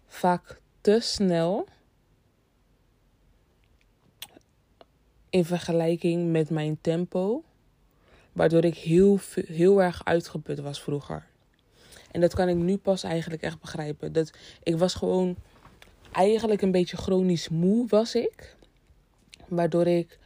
vaak 0.06 0.60
te 0.80 0.98
snel 1.00 1.66
in 5.30 5.44
vergelijking 5.44 6.30
met 6.30 6.50
mijn 6.50 6.78
tempo, 6.80 7.44
waardoor 8.32 8.64
ik 8.64 8.76
heel, 8.76 9.18
heel 9.34 9.82
erg 9.82 10.04
uitgeput 10.04 10.58
was 10.60 10.82
vroeger. 10.82 11.26
En 12.10 12.20
dat 12.20 12.34
kan 12.34 12.48
ik 12.48 12.56
nu 12.56 12.76
pas 12.76 13.02
eigenlijk 13.02 13.42
echt 13.42 13.60
begrijpen. 13.60 14.12
Dat 14.12 14.32
ik 14.62 14.78
was 14.78 14.94
gewoon 14.94 15.36
eigenlijk 16.12 16.62
een 16.62 16.70
beetje 16.70 16.96
chronisch 16.96 17.48
moe 17.48 17.86
was 17.88 18.14
ik. 18.14 18.56
Waardoor 19.48 19.86
ik. 19.86 20.18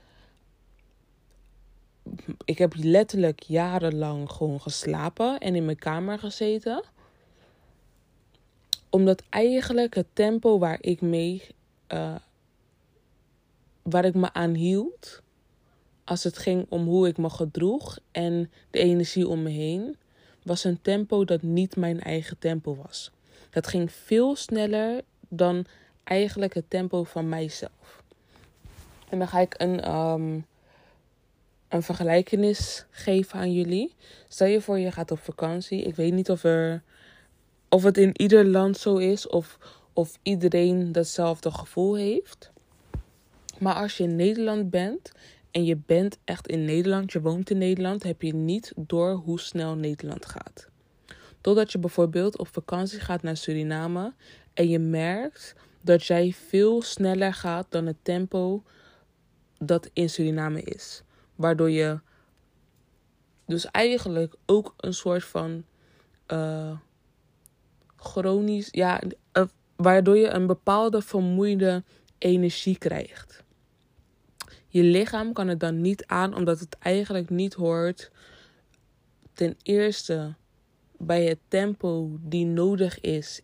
Ik 2.44 2.58
heb 2.58 2.74
letterlijk 2.76 3.42
jarenlang 3.42 4.30
gewoon 4.30 4.60
geslapen 4.60 5.38
en 5.38 5.54
in 5.54 5.64
mijn 5.64 5.78
kamer 5.78 6.18
gezeten. 6.18 6.84
Omdat 8.90 9.22
eigenlijk 9.28 9.94
het 9.94 10.06
tempo 10.12 10.58
waar 10.58 10.78
ik 10.80 11.00
mee. 11.00 11.42
Uh, 11.88 12.14
waar 13.82 14.04
ik 14.04 14.14
me 14.14 14.32
aan 14.32 14.54
hield. 14.54 15.22
Als 16.04 16.24
het 16.24 16.38
ging 16.38 16.66
om 16.68 16.86
hoe 16.86 17.08
ik 17.08 17.16
me 17.16 17.30
gedroeg 17.30 17.98
en 18.10 18.50
de 18.70 18.78
energie 18.78 19.28
om 19.28 19.42
me 19.42 19.50
heen. 19.50 19.96
Was 20.42 20.64
een 20.64 20.82
tempo 20.82 21.24
dat 21.24 21.42
niet 21.42 21.76
mijn 21.76 22.00
eigen 22.00 22.38
tempo 22.38 22.76
was. 22.76 23.10
Dat 23.50 23.66
ging 23.66 23.92
veel 23.92 24.36
sneller 24.36 25.02
dan 25.28 25.66
eigenlijk 26.04 26.54
het 26.54 26.70
tempo 26.70 27.04
van 27.04 27.28
mijzelf. 27.28 28.02
En 29.08 29.18
dan 29.18 29.28
ga 29.28 29.40
ik 29.40 29.54
een, 29.56 29.94
um, 29.94 30.46
een 31.68 31.82
vergelijkenis 31.82 32.84
geven 32.90 33.38
aan 33.38 33.52
jullie. 33.52 33.94
Stel 34.28 34.46
je 34.46 34.60
voor, 34.60 34.78
je 34.78 34.92
gaat 34.92 35.10
op 35.10 35.18
vakantie. 35.18 35.82
Ik 35.82 35.96
weet 35.96 36.12
niet 36.12 36.30
of, 36.30 36.44
er, 36.44 36.82
of 37.68 37.82
het 37.82 37.98
in 37.98 38.20
ieder 38.20 38.44
land 38.44 38.76
zo 38.76 38.96
is 38.96 39.28
of, 39.28 39.58
of 39.92 40.18
iedereen 40.22 40.92
datzelfde 40.92 41.50
gevoel 41.50 41.96
heeft. 41.96 42.52
Maar 43.58 43.74
als 43.74 43.96
je 43.96 44.04
in 44.04 44.16
Nederland 44.16 44.70
bent 44.70 45.12
en 45.50 45.64
je 45.64 45.76
bent 45.86 46.18
echt 46.24 46.48
in 46.48 46.64
Nederland, 46.64 47.12
je 47.12 47.20
woont 47.20 47.50
in 47.50 47.58
Nederland, 47.58 48.02
heb 48.02 48.22
je 48.22 48.34
niet 48.34 48.72
door 48.76 49.12
hoe 49.12 49.40
snel 49.40 49.74
Nederland 49.74 50.26
gaat. 50.26 50.68
Totdat 51.44 51.72
je 51.72 51.78
bijvoorbeeld 51.78 52.38
op 52.38 52.48
vakantie 52.52 53.00
gaat 53.00 53.22
naar 53.22 53.36
Suriname 53.36 54.14
en 54.54 54.68
je 54.68 54.78
merkt 54.78 55.54
dat 55.80 56.04
jij 56.04 56.32
veel 56.32 56.82
sneller 56.82 57.34
gaat 57.34 57.66
dan 57.68 57.86
het 57.86 57.96
tempo 58.02 58.62
dat 59.58 59.90
in 59.92 60.10
Suriname 60.10 60.62
is. 60.62 61.02
Waardoor 61.34 61.70
je 61.70 62.00
dus 63.46 63.66
eigenlijk 63.66 64.34
ook 64.46 64.74
een 64.76 64.94
soort 64.94 65.24
van 65.24 65.64
uh, 66.32 66.78
chronisch, 67.96 68.68
ja, 68.70 69.02
uh, 69.32 69.44
waardoor 69.76 70.16
je 70.16 70.28
een 70.28 70.46
bepaalde 70.46 71.02
vermoeide 71.02 71.82
energie 72.18 72.78
krijgt. 72.78 73.44
Je 74.68 74.82
lichaam 74.82 75.32
kan 75.32 75.48
het 75.48 75.60
dan 75.60 75.80
niet 75.80 76.06
aan, 76.06 76.34
omdat 76.34 76.60
het 76.60 76.78
eigenlijk 76.78 77.30
niet 77.30 77.54
hoort 77.54 78.10
ten 79.32 79.56
eerste 79.62 80.34
bij 81.06 81.24
het 81.24 81.38
tempo 81.48 82.18
die 82.20 82.46
nodig 82.46 83.00
is 83.00 83.40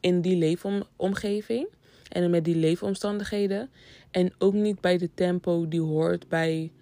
in 0.00 0.20
die 0.20 0.36
leefomgeving 0.36 1.68
en 2.08 2.30
met 2.30 2.44
die 2.44 2.56
leefomstandigheden. 2.56 3.70
En 4.10 4.32
ook 4.38 4.54
niet 4.54 4.80
bij 4.80 4.98
de 4.98 5.10
tempo 5.14 5.68
die 5.68 5.80
hoort 5.80 6.28
bij, 6.28 6.72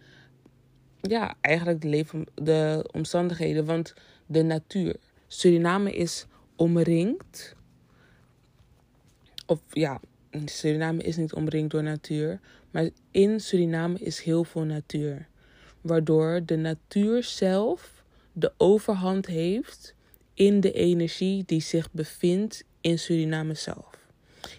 ja, 1.01 1.35
eigenlijk 1.41 1.81
de, 1.81 1.89
leven, 1.89 2.27
de 2.35 2.89
omstandigheden. 2.93 3.65
Want 3.65 3.95
de 4.27 4.43
natuur. 4.43 4.97
Suriname 5.27 5.93
is 5.93 6.27
omringd. 6.57 7.55
Of 9.47 9.61
ja, 9.71 10.01
Suriname 10.45 11.03
is 11.03 11.17
niet 11.17 11.33
omringd 11.33 11.71
door 11.71 11.83
natuur. 11.83 12.41
Maar 12.71 12.89
in 13.11 13.41
Suriname 13.41 13.99
is 13.99 14.21
heel 14.21 14.45
veel 14.45 14.65
natuur. 14.65 15.29
Waardoor 15.81 16.41
de 16.45 16.57
natuur 16.57 17.23
zelf 17.23 17.96
de 18.39 18.53
overhand 18.57 19.27
heeft 19.27 19.95
in 20.35 20.61
de 20.61 20.73
energie 20.73 21.43
die 21.47 21.61
zich 21.61 21.93
bevindt 21.93 22.65
in 22.81 22.99
Suriname 22.99 23.55
zelf. 23.55 23.99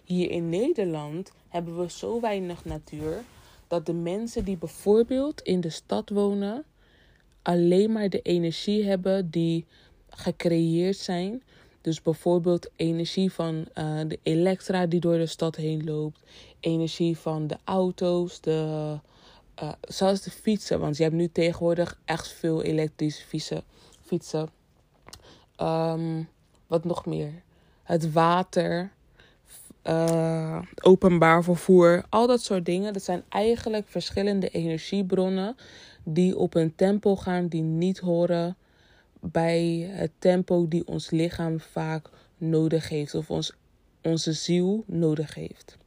Hier 0.03 0.31
in 0.31 0.49
Nederland 0.49 1.31
hebben 1.47 1.79
we 1.79 1.89
zo 1.89 2.21
weinig 2.21 2.65
natuur 2.65 3.23
dat 3.67 3.85
de 3.85 3.93
mensen 3.93 4.45
die 4.45 4.57
bijvoorbeeld 4.57 5.41
in 5.41 5.61
de 5.61 5.69
stad 5.69 6.09
wonen 6.09 6.65
alleen 7.41 7.91
maar 7.91 8.09
de 8.09 8.21
energie 8.21 8.83
hebben 8.83 9.29
die 9.29 9.65
gecreëerd 10.09 10.97
zijn. 10.97 11.43
Dus 11.81 12.01
bijvoorbeeld 12.01 12.69
energie 12.75 13.31
van 13.31 13.55
uh, 13.75 13.99
de 14.07 14.19
elektra 14.23 14.85
die 14.85 14.99
door 14.99 15.17
de 15.17 15.25
stad 15.25 15.55
heen 15.55 15.83
loopt, 15.83 16.23
energie 16.59 17.17
van 17.17 17.47
de 17.47 17.57
auto's, 17.63 18.41
de, 18.41 18.99
uh, 19.63 19.71
zelfs 19.81 20.21
de 20.21 20.31
fietsen. 20.31 20.79
Want 20.79 20.97
je 20.97 21.03
hebt 21.03 21.15
nu 21.15 21.29
tegenwoordig 21.31 21.99
echt 22.05 22.27
veel 22.27 22.63
elektrische 22.63 23.63
fietsen. 24.05 24.49
Um, 25.61 26.29
wat 26.67 26.83
nog 26.83 27.05
meer? 27.05 27.31
Het 27.83 28.11
water, 28.11 28.91
uh, 29.83 30.61
openbaar 30.81 31.43
vervoer, 31.43 32.03
al 32.09 32.27
dat 32.27 32.41
soort 32.41 32.65
dingen. 32.65 32.93
Dat 32.93 33.03
zijn 33.03 33.23
eigenlijk 33.29 33.87
verschillende 33.87 34.49
energiebronnen 34.49 35.55
die 36.03 36.37
op 36.37 36.55
een 36.55 36.75
tempo 36.75 37.15
gaan 37.15 37.47
die 37.47 37.61
niet 37.61 37.99
horen 37.99 38.57
bij 39.19 39.89
het 39.91 40.11
tempo 40.19 40.67
die 40.67 40.87
ons 40.87 41.09
lichaam 41.09 41.59
vaak 41.59 42.09
nodig 42.37 42.89
heeft 42.89 43.15
of 43.15 43.29
ons, 43.29 43.53
onze 44.01 44.33
ziel 44.33 44.83
nodig 44.87 45.33
heeft. 45.33 45.77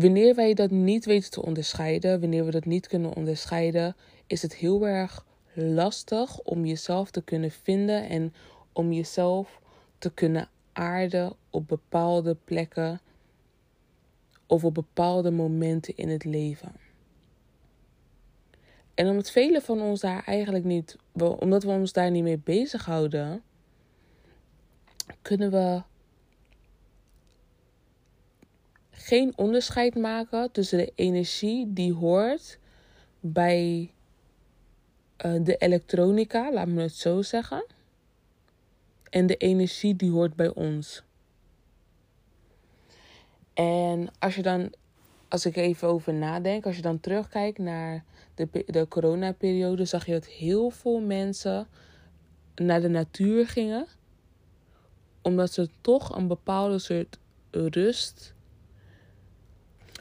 Wanneer 0.00 0.34
wij 0.34 0.54
dat 0.54 0.70
niet 0.70 1.04
weten 1.04 1.30
te 1.30 1.42
onderscheiden, 1.42 2.20
wanneer 2.20 2.44
we 2.44 2.50
dat 2.50 2.64
niet 2.64 2.86
kunnen 2.86 3.14
onderscheiden, 3.14 3.96
is 4.26 4.42
het 4.42 4.54
heel 4.54 4.86
erg 4.86 5.26
lastig 5.52 6.40
om 6.40 6.64
jezelf 6.64 7.10
te 7.10 7.22
kunnen 7.22 7.50
vinden 7.50 8.08
en 8.08 8.34
om 8.72 8.92
jezelf 8.92 9.60
te 9.98 10.10
kunnen 10.10 10.48
aarden 10.72 11.32
op 11.50 11.68
bepaalde 11.68 12.36
plekken 12.44 13.00
of 14.46 14.64
op 14.64 14.74
bepaalde 14.74 15.30
momenten 15.30 15.96
in 15.96 16.08
het 16.08 16.24
leven. 16.24 16.72
En 18.94 19.08
omdat 19.08 19.30
velen 19.30 19.62
van 19.62 19.80
ons 19.80 20.00
daar 20.00 20.24
eigenlijk 20.24 20.64
niet, 20.64 20.96
omdat 21.38 21.62
we 21.62 21.70
ons 21.70 21.92
daar 21.92 22.10
niet 22.10 22.22
mee 22.22 22.40
bezighouden, 22.44 23.42
kunnen 25.22 25.50
we 25.50 25.82
geen 28.96 29.32
onderscheid 29.36 29.94
maken 29.94 30.52
tussen 30.52 30.78
de 30.78 30.92
energie 30.94 31.72
die 31.72 31.92
hoort 31.92 32.58
bij 33.20 33.90
uh, 35.26 35.44
de 35.44 35.56
elektronica, 35.56 36.52
laat 36.52 36.68
me 36.68 36.82
het 36.82 36.94
zo 36.94 37.22
zeggen, 37.22 37.64
en 39.10 39.26
de 39.26 39.36
energie 39.36 39.96
die 39.96 40.10
hoort 40.10 40.36
bij 40.36 40.54
ons. 40.54 41.02
En 43.54 44.08
als 44.18 44.34
je 44.34 44.42
dan, 44.42 44.72
als 45.28 45.46
ik 45.46 45.56
even 45.56 45.88
over 45.88 46.14
nadenk, 46.14 46.66
als 46.66 46.76
je 46.76 46.82
dan 46.82 47.00
terugkijkt 47.00 47.58
naar 47.58 48.04
de, 48.34 48.64
de 48.66 48.88
coronaperiode, 48.88 49.84
zag 49.84 50.06
je 50.06 50.12
dat 50.12 50.26
heel 50.26 50.70
veel 50.70 51.00
mensen 51.00 51.66
naar 52.54 52.80
de 52.80 52.88
natuur 52.88 53.48
gingen, 53.48 53.86
omdat 55.22 55.52
ze 55.52 55.68
toch 55.80 56.16
een 56.16 56.26
bepaalde 56.26 56.78
soort 56.78 57.18
rust. 57.50 58.34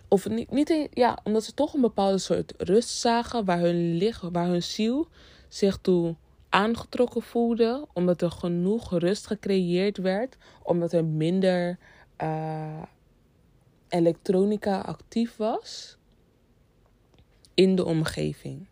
Of 0.08 0.30
niet, 0.30 0.52
niet 0.52 0.88
ja, 0.94 1.20
omdat 1.24 1.44
ze 1.44 1.54
toch 1.54 1.74
een 1.74 1.82
bepaalde 1.82 2.18
soort 2.18 2.54
rust 2.58 2.90
zagen 2.90 3.46
waar 3.46 3.60
hun 3.60 3.96
lichaam, 3.98 4.32
waar 4.32 4.48
hun 4.48 4.64
ziel 4.64 5.08
zich 5.48 5.78
toe 5.78 6.16
aangetrokken 6.50 7.22
voelde, 7.22 7.88
omdat 7.94 8.22
er 8.22 8.32
genoeg 8.32 9.00
rust 9.00 9.28
gecreëerd 9.28 9.98
werd, 9.98 10.38
omdat 10.64 10.94
er 10.94 11.06
minder 11.06 11.78
uh, 12.22 12.82
elektronica 13.90 14.80
actief 14.80 15.38
was 15.38 15.98
in 17.54 17.76
de 17.76 17.86
omgeving. 17.86 18.68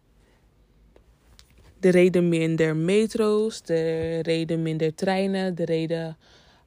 Er 1.79 1.91
reden 1.91 2.29
minder 2.29 2.75
metro's, 2.75 3.61
er 3.61 4.21
reden 4.21 4.61
minder 4.61 4.95
treinen, 4.95 5.55
er 5.55 5.65
reden 5.65 6.17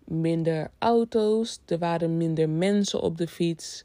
minder 0.04 0.70
auto's, 0.78 1.60
er 1.66 1.78
waren 1.78 2.16
minder 2.16 2.48
mensen 2.48 3.00
op 3.00 3.18
de 3.18 3.28
fiets. 3.28 3.84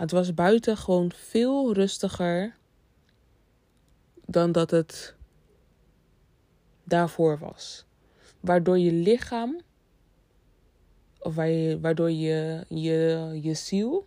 Het 0.00 0.10
was 0.10 0.34
buiten 0.34 0.76
gewoon 0.76 1.12
veel 1.12 1.72
rustiger 1.72 2.56
dan 4.26 4.52
dat 4.52 4.70
het 4.70 5.14
daarvoor 6.84 7.38
was. 7.38 7.84
Waardoor 8.40 8.78
je 8.78 8.92
lichaam, 8.92 9.60
of 11.18 11.34
waardoor 11.80 12.10
je, 12.10 12.64
je, 12.68 13.38
je 13.42 13.54
ziel 13.54 14.06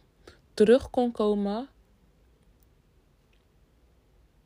terug 0.53 0.89
kon 0.89 1.11
komen. 1.11 1.67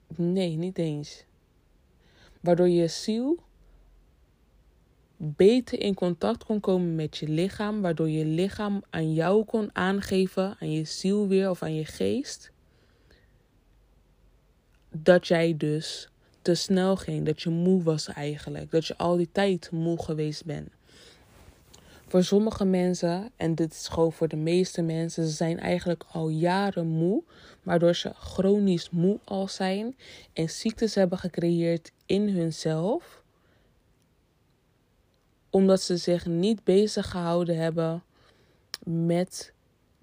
Nee, 0.08 0.56
niet 0.56 0.78
eens. 0.78 1.24
Waardoor 2.42 2.70
je 2.70 2.88
ziel 2.88 3.44
beter 5.18 5.80
in 5.80 5.94
contact 5.94 6.44
kon 6.44 6.60
komen 6.60 6.96
met 6.96 7.18
je 7.18 7.28
lichaam, 7.28 7.82
waardoor 7.82 8.10
je 8.10 8.26
lichaam 8.26 8.84
aan 8.90 9.14
jou 9.14 9.46
kon 9.46 9.70
aangeven, 9.74 10.56
aan 10.60 10.72
je 10.72 10.84
ziel 10.84 11.28
weer 11.28 11.50
of 11.50 11.64
aan 11.64 11.76
je 11.76 11.86
geest, 11.86 12.52
dat 14.90 15.28
jij 15.28 15.58
dus 15.58 16.10
te 16.42 16.56
snel 16.56 16.96
ging. 16.96 17.26
Dat 17.26 17.42
je 17.42 17.50
moe 17.50 17.84
was 17.84 18.08
eigenlijk. 18.08 18.72
Dat 18.72 18.86
je 18.86 18.98
al 18.98 19.18
die 19.18 19.30
tijd 19.32 19.72
moe 19.72 20.04
geweest 20.04 20.46
bent. 20.46 20.70
Voor 22.08 22.24
sommige 22.24 22.66
mensen, 22.66 23.32
en 23.36 23.56
dit 23.56 23.72
is 23.72 23.88
gewoon 23.88 24.14
voor 24.14 24.28
de 24.28 24.36
meeste 24.36 24.82
mensen, 24.82 25.28
ze 25.28 25.36
zijn 25.36 25.60
eigenlijk 25.60 26.04
al 26.12 26.30
jaren 26.30 26.88
moe, 26.88 27.24
waardoor 27.64 27.96
ze 27.96 28.12
chronisch 28.14 28.90
moe 28.90 29.20
al 29.24 29.48
zijn 29.48 29.96
en 30.34 30.50
ziektes 30.50 30.96
hebben 30.96 31.18
gecreëerd 31.18 31.92
in 32.06 32.30
hunzelf, 32.30 33.24
omdat 35.50 35.82
ze 35.82 35.98
zich 35.98 36.26
niet 36.26 36.64
bezig 36.64 37.10
gehouden 37.10 37.58
hebben 37.58 38.04
met 38.84 39.54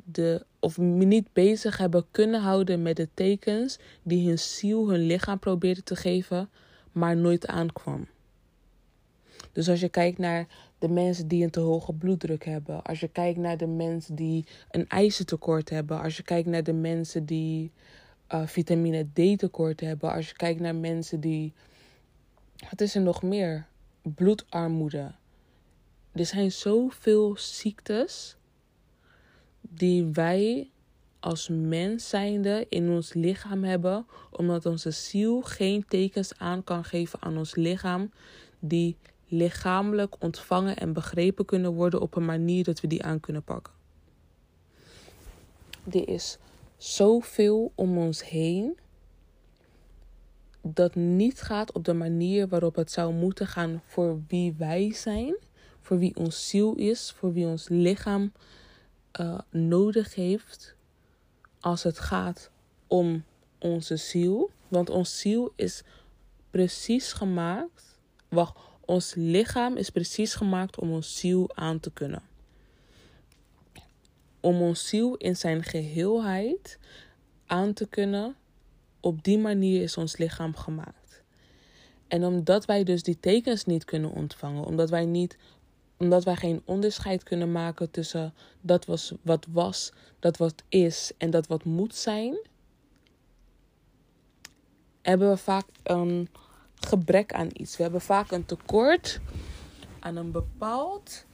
de, 0.05 0.47
of 0.59 0.79
niet 0.79 1.33
bezig 1.33 1.77
hebben 1.77 2.07
kunnen 2.11 2.41
houden 2.41 2.83
met 2.83 2.97
de 2.97 3.09
tekens 3.15 3.79
die 4.03 4.29
hun 4.29 4.39
ziel, 4.39 4.89
hun 4.89 5.07
lichaam 5.07 5.39
probeerde 5.39 5.83
te 5.83 5.97
geven, 5.97 6.51
maar 6.93 7.17
nooit 7.17 7.47
aankwam. 7.47 8.07
Dus 9.53 9.69
als 9.69 9.81
je 9.81 9.89
kijkt 9.89 10.19
naar 10.19 10.47
de 10.79 10.89
mensen 10.89 11.29
die 11.29 11.45
een 11.45 11.51
te 11.51 11.61
hoge 11.61 11.93
bloeddruk 11.93 12.45
hebben, 12.45 12.83
als 12.83 13.01
je 13.01 13.09
kijkt 13.09 13.39
naar 13.39 13.57
de 13.57 13.67
mensen 13.67 14.15
die 14.15 14.47
een 14.71 14.89
ijzertekort 14.89 15.71
hebben, 15.71 16.01
als 16.01 16.17
je 16.17 16.23
kijkt 16.23 16.49
naar 16.49 16.63
de 16.63 16.73
mensen 16.73 17.27
die 17.27 17.73
uh, 18.33 18.47
vitamine 18.47 19.07
D 19.13 19.39
tekort 19.39 19.81
hebben, 19.81 20.13
als 20.13 20.29
je 20.29 20.37
kijkt 20.37 20.61
naar 20.61 20.75
mensen 20.75 21.21
die, 21.21 21.53
wat 22.71 22.81
is 22.81 22.95
er 22.95 23.03
nog 23.03 23.23
meer? 23.23 23.67
Bloedarmoede. 24.03 25.15
Er 26.15 26.27
zijn 26.27 26.53
zoveel 26.53 27.37
ziektes 27.39 28.37
die 29.61 30.05
wij 30.05 30.71
als 31.21 31.49
mens 31.49 32.09
zijnde 32.09 32.67
in 32.69 32.91
ons 32.91 33.13
lichaam 33.13 33.65
hebben, 33.65 34.07
omdat 34.31 34.67
onze 34.67 34.91
ziel 34.91 35.43
geen 35.43 35.85
tekens 35.89 36.39
aan 36.39 36.65
kan 36.65 36.85
geven 36.85 37.23
aan 37.23 37.37
ons 37.37 37.55
lichaam, 37.55 38.13
die 38.59 38.97
lichamelijk 39.29 40.17
ontvangen 40.19 40.77
en 40.77 40.93
begrepen 40.93 41.45
kunnen 41.45 41.73
worden 41.73 42.01
op 42.01 42.17
een 42.17 42.25
manier 42.25 42.65
dat 42.65 42.81
we 42.81 42.87
die 42.87 43.03
aan 43.03 43.21
kunnen 43.21 43.43
pakken. 43.43 43.73
Er 45.91 46.09
is 46.09 46.39
zoveel 46.77 47.73
om 47.75 47.99
ons 47.99 48.29
heen 48.29 48.79
dat 50.63 50.95
niet 50.95 51.41
gaat 51.41 51.73
op 51.73 51.85
de 51.85 51.93
manier 51.93 52.49
waarop 52.49 52.75
het 52.75 52.91
zou 52.91 53.15
moeten 53.15 53.47
gaan 53.47 53.83
voor 53.87 54.23
wie 54.29 54.55
wij 54.59 54.93
zijn, 54.93 55.37
voor 55.85 55.99
wie 55.99 56.17
ons 56.17 56.49
ziel 56.49 56.75
is, 56.75 57.15
voor 57.17 57.33
wie 57.33 57.47
ons 57.47 57.69
lichaam 57.69 58.33
uh, 59.21 59.39
nodig 59.51 60.15
heeft 60.15 60.75
als 61.61 61.83
het 61.83 61.99
gaat 61.99 62.51
om 62.87 63.25
onze 63.59 63.97
ziel, 63.97 64.51
Want 64.69 64.91
ons 64.91 65.21
ziel 65.21 65.53
is 65.57 65.83
precies 66.51 67.13
gemaakt. 67.13 67.99
Wacht, 68.29 68.59
ons 68.81 69.15
lichaam 69.15 69.77
is 69.77 69.91
precies 69.91 70.35
gemaakt 70.35 70.79
om 70.79 70.93
ons 70.93 71.19
ziel 71.19 71.57
aan 71.57 71.81
te 71.81 71.91
kunnen. 71.91 72.23
Om 74.41 74.63
ons 74.63 74.89
ziel 74.89 75.15
in 75.15 75.37
zijn 75.37 75.63
geheelheid 75.63 76.79
aan 77.47 77.73
te 77.73 77.87
kunnen. 77.87 78.37
Op 79.01 79.25
die 79.25 79.39
manier 79.39 79.83
is 79.83 79.97
ons 79.97 80.17
lichaam 80.17 80.57
gemaakt. 80.57 81.23
En 82.09 82.25
omdat 82.25 82.65
wij 82.65 82.85
dus 82.85 83.03
die 83.03 83.21
tekens 83.21 83.65
niet 83.65 83.85
kunnen 83.85 84.11
ontvangen, 84.11 84.65
omdat 84.65 84.91
wij 84.91 85.05
niet 85.05 85.37
omdat 85.97 86.25
wij 86.25 86.37
geen 86.37 86.63
onderscheid 86.65 87.23
kunnen 87.23 87.53
maken 87.53 87.91
tussen 87.91 88.35
dat 88.61 88.85
was 88.85 89.13
wat 89.23 89.47
was, 89.51 89.93
dat 90.19 90.37
wat 90.37 90.63
is 90.69 91.13
en 91.19 91.31
dat 91.31 91.47
wat 91.47 91.65
moet 91.65 91.95
zijn, 91.95 92.39
hebben 95.03 95.31
we 95.31 95.37
vaak 95.37 95.65
een 95.83 96.29
gebrek 96.75 97.33
aan 97.33 97.49
iets. 97.53 97.77
We 97.77 97.83
hebben 97.83 98.01
vaak 98.01 98.31
een 98.31 98.45
tekort 98.45 99.21
aan 99.99 100.17
een 100.17 100.31
bepaald, 100.31 101.25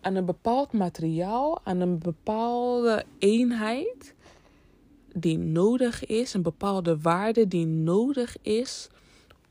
aan 0.00 0.14
een 0.14 0.24
bepaald 0.24 0.72
materiaal, 0.72 1.60
aan 1.64 1.80
een 1.80 1.98
bepaalde 1.98 3.04
eenheid 3.18 4.14
die 5.14 5.38
nodig 5.38 6.06
is, 6.06 6.34
een 6.34 6.42
bepaalde 6.42 7.00
waarde 7.00 7.48
die 7.48 7.66
nodig 7.66 8.36
is 8.42 8.88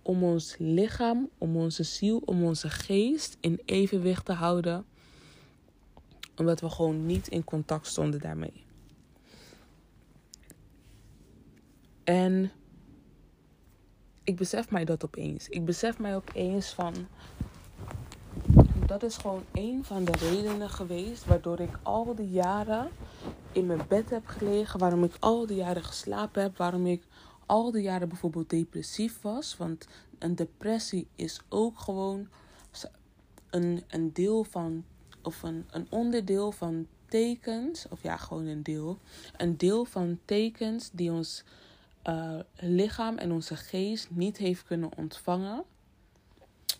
om 0.07 0.23
ons 0.23 0.55
lichaam, 0.57 1.29
om 1.37 1.55
onze 1.55 1.83
ziel, 1.83 2.21
om 2.25 2.43
onze 2.43 2.69
geest 2.69 3.37
in 3.39 3.61
evenwicht 3.65 4.25
te 4.25 4.33
houden. 4.33 4.85
Omdat 6.35 6.59
we 6.59 6.69
gewoon 6.69 7.05
niet 7.05 7.27
in 7.27 7.43
contact 7.43 7.87
stonden 7.87 8.19
daarmee. 8.19 8.63
En 12.03 12.51
ik 14.23 14.35
besef 14.35 14.71
mij 14.71 14.85
dat 14.85 15.05
opeens. 15.05 15.49
Ik 15.49 15.65
besef 15.65 15.99
mij 15.99 16.15
opeens 16.15 16.69
van. 16.73 16.93
Dat 18.85 19.03
is 19.03 19.17
gewoon 19.17 19.43
een 19.51 19.85
van 19.85 20.05
de 20.05 20.11
redenen 20.11 20.69
geweest 20.69 21.25
waardoor 21.25 21.59
ik 21.59 21.79
al 21.83 22.15
die 22.15 22.29
jaren 22.29 22.89
in 23.51 23.65
mijn 23.65 23.81
bed 23.87 24.09
heb 24.09 24.27
gelegen. 24.27 24.79
Waarom 24.79 25.03
ik 25.03 25.15
al 25.19 25.45
die 25.45 25.57
jaren 25.57 25.83
geslapen 25.83 26.41
heb. 26.41 26.57
Waarom 26.57 26.85
ik 26.85 27.03
al 27.47 27.71
die 27.71 27.81
jaren 27.81 28.09
bijvoorbeeld 28.09 28.49
depressief 28.49 29.21
was. 29.21 29.57
Want 29.57 29.87
een 30.19 30.35
depressie 30.35 31.07
is 31.15 31.41
ook 31.49 31.79
gewoon 31.79 32.27
een, 33.49 33.83
een 33.87 34.13
deel 34.13 34.43
van, 34.43 34.85
of 35.21 35.43
een, 35.43 35.65
een 35.71 35.87
onderdeel 35.89 36.51
van 36.51 36.87
tekens, 37.05 37.87
of 37.89 38.03
ja, 38.03 38.17
gewoon 38.17 38.45
een 38.45 38.63
deel. 38.63 38.99
Een 39.37 39.57
deel 39.57 39.85
van 39.85 40.19
tekens 40.25 40.89
die 40.91 41.11
ons 41.11 41.43
uh, 42.03 42.39
lichaam 42.55 43.17
en 43.17 43.31
onze 43.31 43.55
geest 43.55 44.07
niet 44.09 44.37
heeft 44.37 44.63
kunnen 44.63 44.97
ontvangen, 44.97 45.63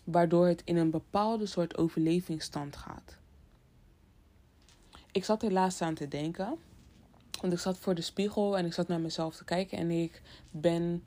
waardoor 0.04 0.46
het 0.46 0.62
in 0.64 0.76
een 0.76 0.90
bepaalde 0.90 1.46
soort 1.46 1.76
overlevingsstand 1.76 2.76
gaat. 2.76 3.16
Ik 5.12 5.24
zat 5.24 5.42
helaas 5.42 5.80
aan 5.80 5.94
te 5.94 6.08
denken. 6.08 6.58
Want 7.40 7.52
ik 7.52 7.58
zat 7.58 7.78
voor 7.78 7.94
de 7.94 8.02
spiegel 8.02 8.58
en 8.58 8.64
ik 8.64 8.72
zat 8.72 8.88
naar 8.88 9.00
mezelf 9.00 9.36
te 9.36 9.44
kijken 9.44 9.78
en 9.78 9.90
ik 9.90 10.22
ben. 10.50 11.04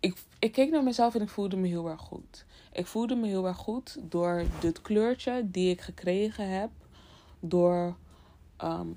Ik, 0.00 0.16
ik 0.38 0.52
keek 0.52 0.70
naar 0.70 0.82
mezelf 0.82 1.14
en 1.14 1.22
ik 1.22 1.28
voelde 1.28 1.56
me 1.56 1.68
heel 1.68 1.88
erg 1.88 2.00
goed. 2.00 2.44
Ik 2.72 2.86
voelde 2.86 3.14
me 3.14 3.26
heel 3.26 3.46
erg 3.46 3.56
goed 3.56 3.96
door 4.00 4.44
dit 4.60 4.80
kleurtje 4.80 5.50
die 5.50 5.70
ik 5.70 5.80
gekregen 5.80 6.50
heb. 6.50 6.70
Door 7.40 7.96
ehm, 8.56 8.88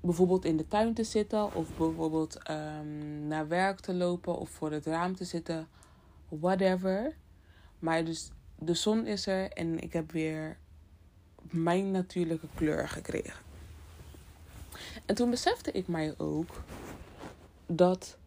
bijvoorbeeld 0.00 0.44
in 0.44 0.56
de 0.56 0.68
tuin 0.68 0.94
te 0.94 1.04
zitten 1.04 1.54
of 1.54 1.76
bijvoorbeeld 1.76 2.50
um, 2.50 3.26
naar 3.26 3.48
werk 3.48 3.80
te 3.80 3.94
lopen 3.94 4.38
of 4.38 4.50
voor 4.50 4.72
het 4.72 4.86
raam 4.86 5.16
te 5.16 5.24
zitten. 5.24 5.68
Whatever. 6.28 7.16
Maar 7.78 8.04
dus 8.04 8.30
de 8.58 8.74
zon 8.74 9.06
is 9.06 9.26
er 9.26 9.50
en 9.50 9.80
ik 9.80 9.92
heb 9.92 10.12
weer 10.12 10.58
mijn 11.50 11.90
natuurlijke 11.90 12.48
kleur 12.54 12.88
gekregen. 12.88 13.45
En 15.04 15.14
toen 15.14 15.30
besefte 15.30 15.72
ik 15.72 15.88
mij 15.88 16.14
ook 16.18 16.62
dat 17.66 18.18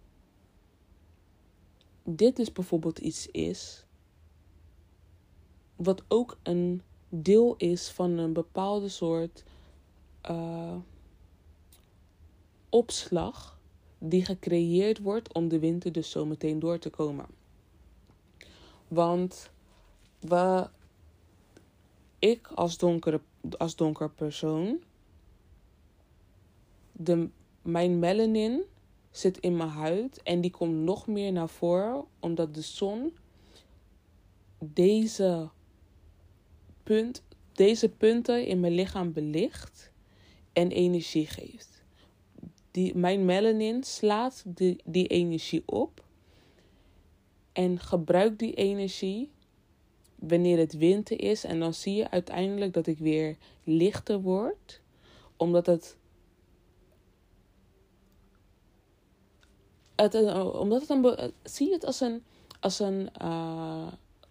dit 2.03 2.35
dus 2.35 2.51
bijvoorbeeld 2.51 2.99
iets 2.99 3.27
is 3.27 3.85
wat 5.75 6.03
ook 6.07 6.38
een 6.43 6.81
deel 7.09 7.55
is 7.57 7.89
van 7.89 8.17
een 8.17 8.33
bepaalde 8.33 8.89
soort 8.89 9.43
uh, 10.29 10.75
opslag 12.69 13.59
die 13.97 14.25
gecreëerd 14.25 14.99
wordt 14.99 15.33
om 15.33 15.47
de 15.47 15.59
winter 15.59 15.91
dus 15.91 16.09
zo 16.09 16.25
meteen 16.25 16.59
door 16.59 16.79
te 16.79 16.89
komen. 16.89 17.25
Want 18.88 19.51
we, 20.19 20.69
ik 22.19 22.47
als, 22.47 22.77
donkere, 22.77 23.21
als 23.57 23.75
donker 23.75 24.09
persoon 24.09 24.79
de, 27.01 27.29
mijn 27.62 27.99
melanin 27.99 28.63
zit 29.12 29.38
in 29.38 29.57
mijn 29.57 29.69
huid 29.69 30.23
en 30.23 30.41
die 30.41 30.51
komt 30.51 30.75
nog 30.75 31.07
meer 31.07 31.31
naar 31.31 31.49
voren 31.49 32.05
omdat 32.19 32.53
de 32.53 32.62
zon 32.62 33.17
deze, 34.59 35.49
punt, 36.83 37.23
deze 37.53 37.89
punten 37.89 38.45
in 38.45 38.59
mijn 38.59 38.73
lichaam 38.73 39.13
belicht 39.13 39.91
en 40.53 40.71
energie 40.71 41.27
geeft. 41.27 41.83
Die, 42.71 42.95
mijn 42.95 43.25
melanin 43.25 43.83
slaat 43.83 44.43
die, 44.45 44.81
die 44.85 45.07
energie 45.07 45.63
op 45.65 46.03
en 47.51 47.79
gebruikt 47.79 48.39
die 48.39 48.53
energie 48.53 49.31
wanneer 50.15 50.57
het 50.57 50.73
winter 50.73 51.21
is. 51.21 51.43
En 51.43 51.59
dan 51.59 51.73
zie 51.73 51.95
je 51.95 52.09
uiteindelijk 52.09 52.73
dat 52.73 52.88
ik 52.88 52.97
weer 52.97 53.38
lichter 53.63 54.21
word, 54.21 54.81
omdat 55.38 55.65
het 55.65 55.97
het, 60.01 60.13
eh, 60.13 60.59
omdat 60.59 60.81
het 60.81 60.89
een. 60.89 61.33
Zie 61.43 61.71
het 61.71 61.85
als 61.85 62.01
een. 62.01 62.23
Als 62.59 62.79
een 62.79 63.09
uh, 63.21 63.88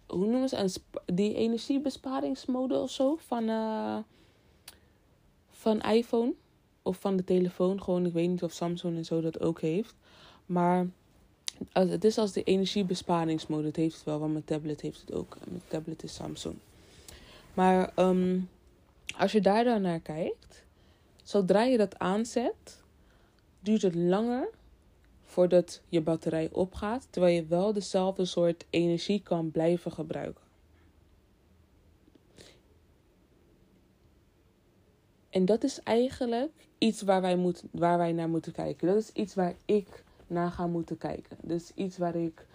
hoe 0.07 0.27
noemen 0.27 0.49
ze 0.49 0.57
een, 0.57 0.71
die 1.15 1.33
energiebesparingsmode 1.33 2.77
of 2.79 2.91
zo 2.91 3.15
van, 3.15 3.43
uh, 3.49 3.97
van 5.49 5.81
iPhone 5.81 6.33
of 6.81 6.97
van 6.99 7.15
de 7.15 7.23
telefoon. 7.23 7.83
Gewoon, 7.83 8.05
ik 8.05 8.13
weet 8.13 8.29
niet 8.29 8.43
of 8.43 8.51
Samsung 8.51 8.97
en 8.97 9.05
zo 9.05 9.21
dat 9.21 9.39
ook 9.39 9.61
heeft. 9.61 9.95
Maar 10.45 10.87
het 11.73 12.03
is 12.03 12.17
als 12.17 12.31
de 12.31 12.43
energiebesparingsmode. 12.43 13.67
Het 13.67 13.75
heeft 13.75 13.95
het 13.95 14.03
wel, 14.03 14.19
want 14.19 14.31
mijn 14.31 14.45
tablet 14.45 14.81
heeft 14.81 15.01
het 15.01 15.13
ook. 15.13 15.37
Mijn 15.47 15.61
tablet 15.67 16.03
is 16.03 16.13
Samsung. 16.13 16.55
Maar 17.53 17.91
um, 17.95 18.49
als 19.17 19.31
je 19.31 19.41
daar 19.41 19.63
dan 19.63 19.81
naar 19.81 19.99
kijkt, 19.99 20.63
zodra 21.23 21.63
je 21.63 21.77
dat 21.77 21.99
aanzet, 21.99 22.81
duurt 23.59 23.81
het 23.81 23.95
langer 23.95 24.49
voordat 25.29 25.81
je 25.89 26.01
batterij 26.01 26.49
opgaat, 26.51 27.07
terwijl 27.09 27.35
je 27.35 27.45
wel 27.45 27.73
dezelfde 27.73 28.25
soort 28.25 28.65
energie 28.69 29.21
kan 29.21 29.51
blijven 29.51 29.91
gebruiken. 29.91 30.43
En 35.29 35.45
dat 35.45 35.63
is 35.63 35.83
eigenlijk 35.83 36.51
iets 36.77 37.01
waar 37.01 37.21
wij, 37.21 37.35
moet, 37.35 37.63
waar 37.71 37.97
wij 37.97 38.11
naar 38.11 38.29
moeten 38.29 38.51
kijken. 38.51 38.87
Dat 38.87 38.97
is 38.97 39.11
iets 39.11 39.35
waar 39.35 39.55
ik 39.65 40.03
naar 40.27 40.51
ga 40.51 40.67
moeten 40.67 40.97
kijken. 40.97 41.37
Dus 41.41 41.71
iets 41.75 41.97
waar 41.97 42.15
ik, 42.15 42.45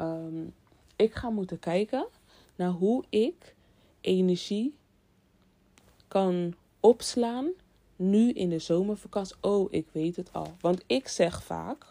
um, 0.00 0.54
ik 0.96 1.14
ga 1.14 1.30
moeten 1.30 1.58
kijken 1.58 2.06
naar 2.56 2.70
hoe 2.70 3.04
ik 3.08 3.54
energie 4.00 4.74
kan 6.08 6.54
opslaan 6.80 7.48
nu 7.96 8.32
in 8.32 8.48
de 8.48 8.58
zomervakantie. 8.58 9.36
Oh, 9.40 9.72
ik 9.72 9.86
weet 9.92 10.16
het 10.16 10.32
al. 10.32 10.52
Want 10.60 10.82
ik 10.86 11.08
zeg 11.08 11.42
vaak 11.42 11.86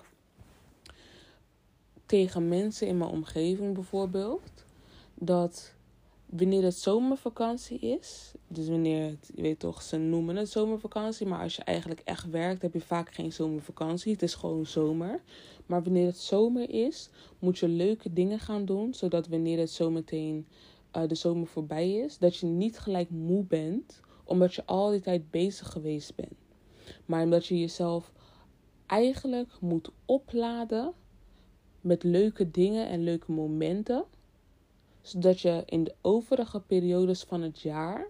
tegen 2.10 2.48
mensen 2.48 2.88
in 2.88 2.98
mijn 2.98 3.10
omgeving 3.10 3.74
bijvoorbeeld. 3.74 4.66
Dat 5.16 5.74
wanneer 6.26 6.64
het 6.64 6.76
zomervakantie 6.76 7.80
is, 7.80 8.32
dus 8.48 8.68
wanneer 8.68 9.04
het, 9.10 9.32
je 9.36 9.42
weet 9.42 9.60
toch, 9.60 9.82
ze 9.82 9.98
noemen 9.98 10.36
het 10.36 10.50
zomervakantie, 10.50 11.28
maar 11.28 11.42
als 11.42 11.56
je 11.56 11.64
eigenlijk 11.64 12.02
echt 12.04 12.30
werkt, 12.30 12.62
heb 12.62 12.74
je 12.74 12.82
vaak 12.82 13.14
geen 13.14 13.34
zomervakantie. 13.34 14.12
Het 14.12 14.22
is 14.22 14.34
gewoon 14.34 14.66
zomer. 14.66 15.22
Maar 15.66 15.84
wanneer 15.84 16.06
het 16.06 16.18
zomer 16.18 16.70
is, 16.70 17.10
moet 17.40 17.58
je 17.58 17.68
leuke 17.68 18.14
dingen 18.14 18.40
gaan 18.40 18.66
doen, 18.66 18.94
zodat 18.94 19.28
wanneer 19.28 19.60
het 19.60 19.72
zometeen 19.72 20.48
uh, 20.98 21.08
de 21.08 21.16
zomer 21.16 21.48
voorbij 21.48 21.92
is, 21.92 22.18
dat 22.18 22.38
je 22.38 22.46
niet 22.46 22.80
gelijk 22.80 23.10
moe 23.10 23.44
bent, 23.44 24.00
omdat 24.24 24.54
je 24.54 24.66
al 24.66 24.90
die 24.92 25.02
tijd 25.02 25.32
bezig 25.32 25.72
geweest 25.72 26.16
bent. 26.16 26.38
Maar 27.06 27.24
omdat 27.24 27.46
je 27.46 27.60
jezelf 27.60 28.12
eigenlijk 28.86 29.52
moet 29.60 29.92
opladen 30.06 30.94
met 31.82 32.04
leuke 32.04 32.52
dingen 32.52 32.88
en 32.88 33.04
leuke 33.04 33.32
momenten, 33.32 34.04
zodat 35.02 35.40
je 35.40 35.64
in 35.66 35.84
de 35.84 35.96
overige 36.02 36.60
periodes 36.60 37.24
van 37.24 37.42
het 37.42 37.60
jaar 37.60 38.08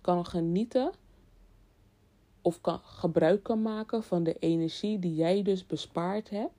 kan 0.00 0.26
genieten 0.26 0.90
of 2.42 2.60
kan, 2.60 2.78
gebruik 2.78 3.42
kan 3.42 3.62
maken 3.62 4.02
van 4.02 4.22
de 4.22 4.36
energie 4.38 4.98
die 4.98 5.14
jij 5.14 5.42
dus 5.42 5.66
bespaard 5.66 6.30
hebt 6.30 6.52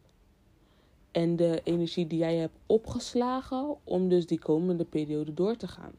En 1.11 1.35
de 1.35 1.61
energie 1.63 2.07
die 2.07 2.19
jij 2.19 2.35
hebt 2.35 2.57
opgeslagen 2.65 3.75
om 3.83 4.09
dus 4.09 4.27
die 4.27 4.39
komende 4.39 4.85
periode 4.85 5.33
door 5.33 5.55
te 5.55 5.67
gaan. 5.67 5.93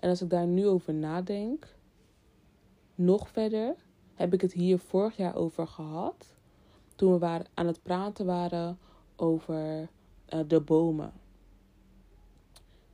En 0.00 0.08
als 0.08 0.22
ik 0.22 0.30
daar 0.30 0.46
nu 0.46 0.66
over 0.66 0.94
nadenk, 0.94 1.76
nog 2.94 3.28
verder, 3.28 3.74
heb 4.14 4.32
ik 4.32 4.40
het 4.40 4.52
hier 4.52 4.78
vorig 4.78 5.16
jaar 5.16 5.34
over 5.34 5.66
gehad. 5.66 6.34
Toen 6.94 7.12
we 7.12 7.18
waren, 7.18 7.46
aan 7.54 7.66
het 7.66 7.82
praten 7.82 8.26
waren 8.26 8.78
over 9.16 9.88
uh, 10.34 10.40
de 10.46 10.60
bomen. 10.60 11.12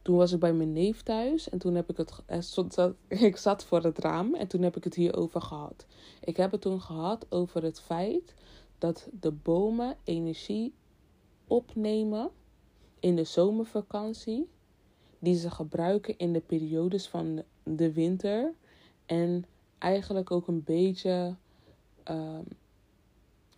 Toen 0.02 0.16
was 0.16 0.33
ik 0.33 0.40
bij 0.40 0.52
mijn 0.52 0.72
neef 0.72 1.02
thuis 1.02 1.48
en 1.48 1.59
toen 1.59 1.74
heb 1.74 1.90
ik 1.90 1.96
het. 1.96 2.22
Ik 3.09 3.37
zat 3.37 3.64
voor 3.64 3.83
het 3.83 3.98
raam 3.98 4.35
en 4.35 4.46
toen 4.46 4.62
heb 4.62 4.76
ik 4.76 4.85
het 4.85 4.94
hierover 4.94 5.40
gehad. 5.40 5.87
Ik 6.20 6.37
heb 6.37 6.50
het 6.50 6.61
toen 6.61 6.80
gehad 6.80 7.26
over 7.28 7.62
het 7.62 7.80
feit 7.80 8.35
dat 8.78 9.09
de 9.20 9.33
bomen 9.33 9.96
energie 10.04 10.72
opnemen 11.46 12.30
in 13.00 13.16
de 13.16 13.24
zomervakantie, 13.24 14.48
die 15.18 15.38
ze 15.38 15.50
gebruiken 15.50 16.18
in 16.18 16.33
de 16.33 16.40
periodes 16.40 17.09
van 17.09 17.42
de 17.62 17.92
winter 17.92 18.54
en 19.06 19.44
eigenlijk 19.78 20.30
ook 20.30 20.48
een 20.48 20.64
beetje 20.64 21.37
uh, 22.11 22.38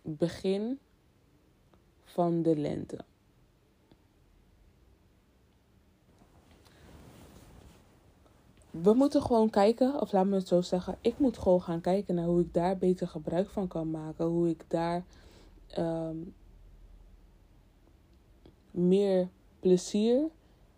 begin 0.01 0.79
van 2.13 2.41
de 2.41 2.55
lente. 2.55 2.97
we 8.81 8.93
moeten 8.93 9.21
gewoon 9.21 9.49
kijken, 9.49 10.01
of 10.01 10.11
laat 10.11 10.25
me 10.25 10.35
het 10.35 10.47
zo 10.47 10.61
zeggen, 10.61 10.97
ik 11.01 11.19
moet 11.19 11.37
gewoon 11.37 11.61
gaan 11.61 11.81
kijken 11.81 12.15
naar 12.15 12.25
hoe 12.25 12.41
ik 12.41 12.53
daar 12.53 12.77
beter 12.77 13.07
gebruik 13.07 13.49
van 13.49 13.67
kan 13.67 13.91
maken. 13.91 14.25
Hoe 14.25 14.49
ik 14.49 14.65
daar 14.67 15.03
um, 15.77 16.33
meer 18.71 19.27
plezier, 19.59 20.29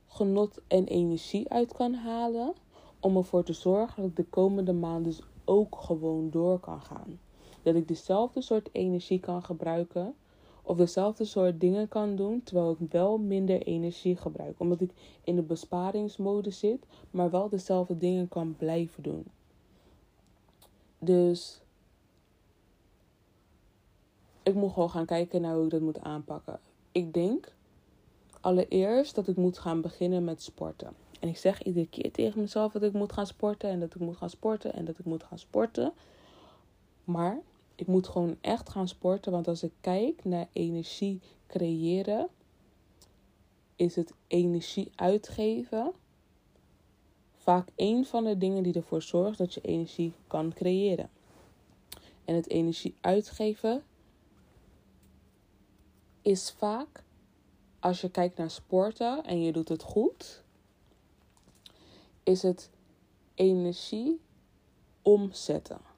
genot 0.08 0.62
en 0.67 0.86
energie 0.86 1.50
uit 1.50 1.74
kan 1.74 1.93
halen. 1.93 2.54
Om 3.00 3.17
ervoor 3.17 3.43
te 3.43 3.54
zorgen 3.54 4.02
dat 4.02 4.12
ik 4.12 4.15
de 4.15 4.30
komende 4.30 4.74
maanden 4.74 5.04
dus 5.04 5.21
ook 5.45 5.76
gewoon 5.80 6.30
door 6.30 6.60
kan 6.60 6.82
gaan. 6.82 7.19
Dat 7.63 7.76
ik 7.76 7.88
dezelfde 7.88 8.41
soort 8.41 8.69
energie 8.71 9.19
kan 9.19 9.43
gebruiken 9.43 10.15
of 10.65 10.78
dezelfde 10.78 11.25
soort 11.25 11.60
dingen 11.60 11.88
kan 11.88 12.15
doen, 12.15 12.43
terwijl 12.43 12.78
ik 12.80 12.91
wel 12.91 13.17
minder 13.17 13.62
energie 13.62 14.15
gebruik. 14.15 14.60
Omdat 14.60 14.82
ik 14.82 14.91
in 15.23 15.36
de 15.36 15.41
besparingsmode 15.41 16.49
zit, 16.49 16.86
maar 17.12 17.30
wel 17.30 17.49
dezelfde 17.49 17.97
dingen 17.97 18.28
kan 18.28 18.56
blijven 18.58 19.04
doen. 19.04 19.25
Dus 20.99 21.62
ik 24.43 24.54
moet 24.54 24.73
gewoon 24.73 24.89
gaan 24.89 25.06
kijken 25.06 25.41
naar 25.41 25.56
hoe 25.56 25.63
ik 25.63 25.69
dat 25.69 25.82
moet 25.82 26.01
aanpakken. 26.01 26.60
Ik 26.91 27.13
denk 27.13 27.54
allereerst 28.41 29.15
dat 29.15 29.28
ik 29.28 29.36
moet 29.36 29.58
gaan 29.58 29.82
beginnen 29.82 30.23
met 30.23 30.41
sporten. 30.41 30.93
En 31.19 31.28
ik 31.30 31.38
zeg 31.38 31.63
iedere 31.63 31.88
keer 31.88 32.12
tegen 32.12 32.41
mezelf 32.41 32.71
dat 32.71 32.84
ik 32.84 32.93
moet 32.93 33.13
gaan 33.13 33.28
sporten 33.28 33.69
en 33.69 33.80
dat 33.80 33.95
ik 33.95 34.01
moet 34.01 34.17
gaan 34.17 34.30
sporten 34.30 34.73
en 34.73 34.86
dat 34.86 34.99
ik 34.99 35.06
moet 35.06 35.23
gaan 35.23 35.39
sporten. 35.39 35.93
Maar 37.04 37.41
ik 37.75 37.88
moet 37.88 38.07
gewoon 38.07 38.38
echt 38.41 38.69
gaan 38.69 38.88
sporten. 38.88 39.31
Want 39.31 39.47
als 39.47 39.63
ik 39.63 39.71
kijk 39.81 40.25
naar 40.25 40.47
energie 40.53 41.21
creëren, 41.47 42.29
is 43.75 43.95
het 43.95 44.13
energie 44.27 44.91
uitgeven 44.95 45.93
vaak 47.35 47.67
een 47.75 48.05
van 48.05 48.23
de 48.23 48.38
dingen 48.38 48.63
die 48.63 48.73
ervoor 48.73 49.01
zorgt 49.01 49.38
dat 49.38 49.53
je 49.53 49.61
energie 49.61 50.13
kan 50.27 50.53
creëren. 50.53 51.09
En 52.25 52.35
het 52.35 52.49
energie 52.49 52.95
uitgeven 53.01 53.83
is 56.21 56.51
vaak, 56.51 57.03
als 57.79 58.01
je 58.01 58.09
kijkt 58.09 58.38
naar 58.38 58.51
sporten 58.51 59.23
en 59.23 59.41
je 59.41 59.51
doet 59.51 59.69
het 59.69 59.83
goed, 59.83 60.43
is 62.23 62.41
het 62.41 62.69
energie 63.35 64.19
omzetten. 65.01 65.94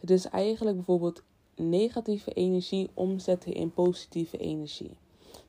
Het 0.00 0.10
is 0.10 0.24
eigenlijk 0.24 0.76
bijvoorbeeld 0.76 1.22
negatieve 1.56 2.32
energie 2.32 2.90
omzetten 2.94 3.52
in 3.52 3.72
positieve 3.72 4.38
energie. 4.38 4.96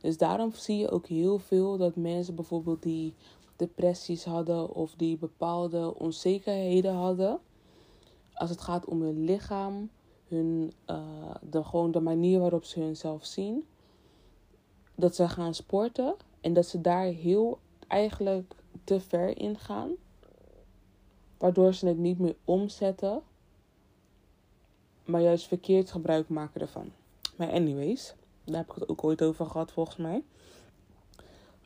Dus 0.01 0.17
daarom 0.17 0.53
zie 0.53 0.77
je 0.77 0.89
ook 0.89 1.07
heel 1.07 1.39
veel 1.39 1.77
dat 1.77 1.95
mensen 1.95 2.35
bijvoorbeeld 2.35 2.83
die 2.83 3.13
depressies 3.55 4.23
hadden 4.23 4.73
of 4.73 4.93
die 4.95 5.17
bepaalde 5.17 5.95
onzekerheden 5.97 6.93
hadden. 6.93 7.39
Als 8.33 8.49
het 8.49 8.61
gaat 8.61 8.85
om 8.85 9.01
hun 9.01 9.23
lichaam, 9.23 9.89
hun, 10.27 10.73
uh, 10.87 11.35
de, 11.49 11.63
gewoon 11.63 11.91
de 11.91 11.99
manier 11.99 12.39
waarop 12.39 12.63
ze 12.63 12.79
hunzelf 12.79 13.25
zien. 13.25 13.65
Dat 14.95 15.15
ze 15.15 15.29
gaan 15.29 15.53
sporten 15.53 16.15
en 16.41 16.53
dat 16.53 16.65
ze 16.65 16.81
daar 16.81 17.05
heel 17.05 17.59
eigenlijk 17.87 18.55
te 18.83 18.99
ver 18.99 19.37
in 19.37 19.57
gaan. 19.57 19.91
Waardoor 21.37 21.73
ze 21.73 21.87
het 21.87 21.97
niet 21.97 22.19
meer 22.19 22.35
omzetten 22.45 23.21
maar 25.09 25.21
juist 25.21 25.47
verkeerd 25.47 25.91
gebruik 25.91 26.29
maken 26.29 26.61
ervan. 26.61 26.91
Maar 27.35 27.51
anyways, 27.51 28.13
daar 28.43 28.57
heb 28.57 28.69
ik 28.69 28.75
het 28.75 28.89
ook 28.89 29.03
ooit 29.03 29.21
over 29.21 29.45
gehad 29.45 29.71
volgens 29.71 29.97
mij. 29.97 30.23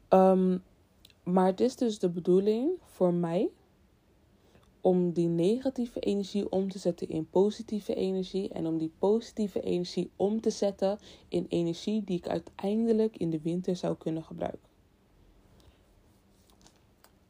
Ehm, 0.08 0.58
maar 1.24 1.46
het 1.46 1.60
is 1.60 1.76
dus 1.76 2.00
de 2.00 2.10
bedoeling 2.10 2.72
voor 2.86 3.14
mij 3.14 3.50
om 4.82 5.12
die 5.12 5.28
negatieve 5.28 6.00
energie 6.00 6.52
om 6.52 6.70
te 6.70 6.80
zetten 6.80 7.10
in 7.10 7.30
positieve 7.30 7.96
energie. 7.96 8.50
En 8.50 8.68
om 8.68 8.78
die 8.78 8.92
positieve 9.00 9.62
energie 9.62 10.12
om 10.16 10.42
te 10.42 10.50
zetten 10.50 11.00
in 11.28 11.46
energie 11.50 12.04
die 12.04 12.18
ik 12.18 12.28
uiteindelijk 12.28 13.18
in 13.18 13.30
de 13.30 13.42
winter 13.42 13.76
zou 13.76 13.96
kunnen 13.96 14.24
gebruiken. 14.24 14.70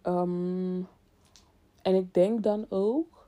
Ehm, 0.02 0.82
en 1.82 1.96
ik 1.96 2.14
denk 2.14 2.44
dan 2.44 2.66
ook 2.70 3.23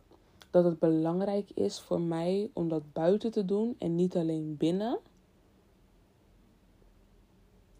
dat 0.55 0.63
het 0.63 0.79
belangrijk 0.79 1.49
is 1.49 1.79
voor 1.79 2.01
mij 2.01 2.49
om 2.53 2.69
dat 2.69 2.93
buiten 2.93 3.31
te 3.31 3.45
doen 3.45 3.75
en 3.79 3.95
niet 3.95 4.15
alleen 4.15 4.57
binnen. 4.57 4.99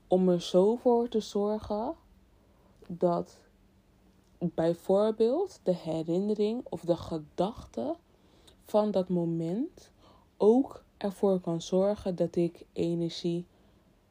Om 0.07 0.29
er 0.29 0.41
zo 0.41 0.75
voor 0.75 1.07
te 1.07 1.19
zorgen 1.19 1.95
dat 2.87 3.37
bijvoorbeeld 4.37 5.59
de 5.63 5.75
herinnering 5.75 6.65
of 6.69 6.81
de 6.81 6.95
gedachte 6.95 7.95
van 8.65 8.91
dat 8.91 9.09
moment 9.09 9.91
ook 10.37 10.83
ervoor 10.97 11.39
kan 11.39 11.61
zorgen 11.61 12.15
dat 12.15 12.35
ik 12.35 12.65
energie 12.73 13.45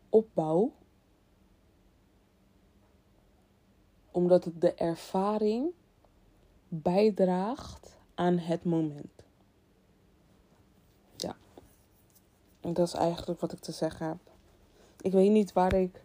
opbouw. 0.09 0.73
Omdat 4.11 4.45
het 4.45 4.61
de 4.61 4.75
ervaring 4.75 5.71
bijdraagt 6.69 7.94
aan 8.15 8.39
het 8.39 8.65
moment. 8.65 9.23
Ja. 11.17 11.37
En 12.61 12.73
dat 12.73 12.87
is 12.87 12.95
eigenlijk 12.95 13.41
wat 13.41 13.53
ik 13.53 13.59
te 13.59 13.73
zeggen 13.73 14.07
heb. 14.07 14.19
Ik 15.01 15.13
weet 15.13 15.31
niet 15.31 15.53
waar 15.53 15.75
ik. 15.75 16.03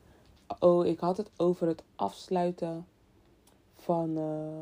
Oh, 0.59 0.85
ik 0.85 0.99
had 0.99 1.17
het 1.17 1.29
over 1.37 1.67
het 1.67 1.83
afsluiten 1.95 2.87
van, 3.75 4.17
uh, 4.17 4.59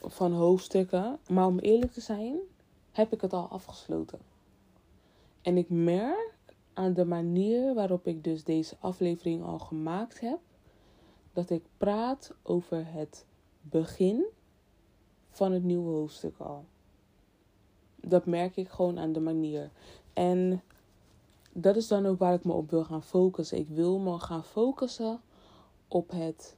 van 0.00 0.32
hoofdstukken. 0.32 1.18
Maar 1.28 1.46
om 1.46 1.58
eerlijk 1.58 1.92
te 1.92 2.00
zijn, 2.00 2.36
heb 2.92 3.12
ik 3.12 3.20
het 3.20 3.32
al 3.32 3.48
afgesloten. 3.48 4.18
En 5.42 5.56
ik 5.56 5.68
merk 5.68 6.34
aan 6.72 6.92
de 6.92 7.04
manier 7.04 7.74
waarop 7.74 8.06
ik 8.06 8.24
dus 8.24 8.44
deze 8.44 8.76
aflevering 8.80 9.44
al 9.44 9.58
gemaakt 9.58 10.20
heb, 10.20 10.38
dat 11.32 11.50
ik 11.50 11.62
praat 11.76 12.32
over 12.42 12.92
het 12.92 13.24
begin 13.60 14.26
van 15.36 15.52
het 15.52 15.64
nieuwe 15.64 15.90
hoofdstuk 15.90 16.38
al. 16.38 16.64
Dat 17.96 18.26
merk 18.26 18.56
ik 18.56 18.68
gewoon 18.68 18.98
aan 18.98 19.12
de 19.12 19.20
manier. 19.20 19.70
En 20.12 20.62
dat 21.52 21.76
is 21.76 21.88
dan 21.88 22.06
ook 22.06 22.18
waar 22.18 22.34
ik 22.34 22.44
me 22.44 22.52
op 22.52 22.70
wil 22.70 22.84
gaan 22.84 23.02
focussen. 23.02 23.58
Ik 23.58 23.68
wil 23.68 23.98
me 23.98 24.18
gaan 24.18 24.44
focussen 24.44 25.20
op 25.88 26.10
het 26.10 26.56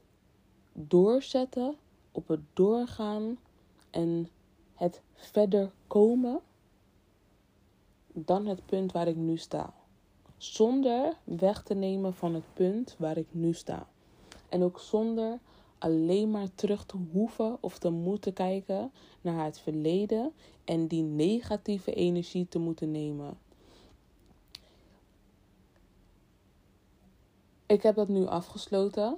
doorzetten, 0.73 1.75
op 2.11 2.27
het 2.27 2.41
doorgaan 2.53 3.37
en 3.89 4.29
het 4.73 5.01
verder 5.13 5.71
komen 5.87 6.39
dan 8.13 8.45
het 8.45 8.65
punt 8.65 8.91
waar 8.91 9.07
ik 9.07 9.15
nu 9.15 9.37
sta. 9.37 9.73
Zonder 10.37 11.13
weg 11.23 11.63
te 11.63 11.73
nemen 11.73 12.13
van 12.13 12.33
het 12.33 12.53
punt 12.53 12.95
waar 12.97 13.17
ik 13.17 13.27
nu 13.31 13.53
sta. 13.53 13.87
En 14.49 14.63
ook 14.63 14.79
zonder 14.79 15.39
alleen 15.79 16.31
maar 16.31 16.55
terug 16.55 16.85
te 16.85 16.97
hoeven 17.11 17.57
of 17.61 17.77
te 17.77 17.89
moeten 17.89 18.33
kijken 18.33 18.91
naar 19.21 19.45
het 19.45 19.59
verleden 19.59 20.33
en 20.65 20.87
die 20.87 21.03
negatieve 21.03 21.93
energie 21.93 22.47
te 22.47 22.59
moeten 22.59 22.91
nemen. 22.91 23.37
Ik 27.65 27.83
heb 27.83 27.95
dat 27.95 28.07
nu 28.07 28.25
afgesloten. 28.25 29.17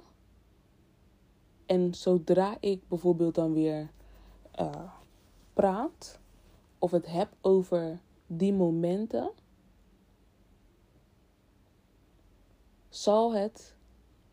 En 1.66 1.94
zodra 1.94 2.56
ik 2.60 2.88
bijvoorbeeld 2.88 3.34
dan 3.34 3.52
weer 3.52 3.90
uh, 4.60 4.92
praat 5.52 6.20
of 6.78 6.90
het 6.90 7.06
heb 7.06 7.36
over 7.40 8.00
die 8.26 8.52
momenten, 8.52 9.30
zal 12.88 13.34
het 13.34 13.76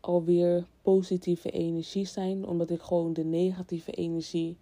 alweer 0.00 0.66
positieve 0.82 1.50
energie 1.50 2.06
zijn, 2.06 2.46
omdat 2.46 2.70
ik 2.70 2.82
gewoon 2.82 3.12
de 3.12 3.24
negatieve 3.24 3.92
energie 3.92 4.56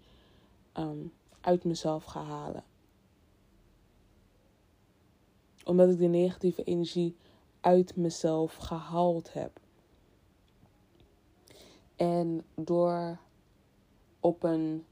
ehm, 0.72 0.98
uit 1.40 1.64
mezelf 1.64 2.04
ga 2.04 2.22
halen. 2.22 2.64
Omdat 5.64 5.88
ik 5.88 5.98
de 5.98 6.06
negatieve 6.06 6.64
energie 6.64 7.16
uit 7.60 7.96
mezelf 7.96 8.54
gehaald 8.54 9.32
heb. 9.32 9.60
En 11.96 12.44
door 12.54 13.18
op 14.20 14.42
een 14.42 14.84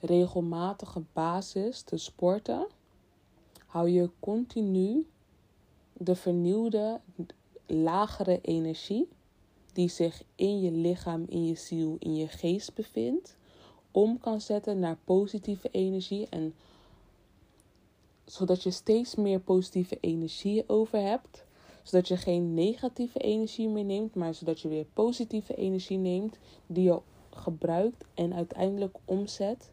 regelmatige 0.00 1.02
basis 1.12 1.82
te 1.82 1.96
sporten, 1.96 2.66
hou 3.66 3.88
je 3.88 4.10
continu 4.20 5.06
de 5.92 6.14
vernieuwde, 6.14 7.00
lagere 7.66 8.40
energie 8.40 9.08
die 9.78 9.88
zich 9.88 10.22
in 10.34 10.60
je 10.60 10.70
lichaam, 10.70 11.24
in 11.28 11.46
je 11.46 11.54
ziel, 11.54 11.96
in 11.98 12.16
je 12.16 12.28
geest 12.28 12.74
bevindt, 12.74 13.36
om 13.90 14.18
kan 14.18 14.40
zetten 14.40 14.78
naar 14.78 14.98
positieve 15.04 15.68
energie. 15.70 16.26
En 16.30 16.54
zodat 18.24 18.62
je 18.62 18.70
steeds 18.70 19.14
meer 19.14 19.40
positieve 19.40 19.98
energie 20.00 20.68
over 20.68 21.00
hebt. 21.00 21.44
Zodat 21.82 22.08
je 22.08 22.16
geen 22.16 22.54
negatieve 22.54 23.18
energie 23.18 23.68
meer 23.68 23.84
neemt, 23.84 24.14
maar 24.14 24.34
zodat 24.34 24.60
je 24.60 24.68
weer 24.68 24.84
positieve 24.92 25.54
energie 25.54 25.98
neemt 25.98 26.38
die 26.66 26.84
je 26.84 27.00
gebruikt 27.30 28.04
en 28.14 28.34
uiteindelijk 28.34 28.96
omzet 29.04 29.70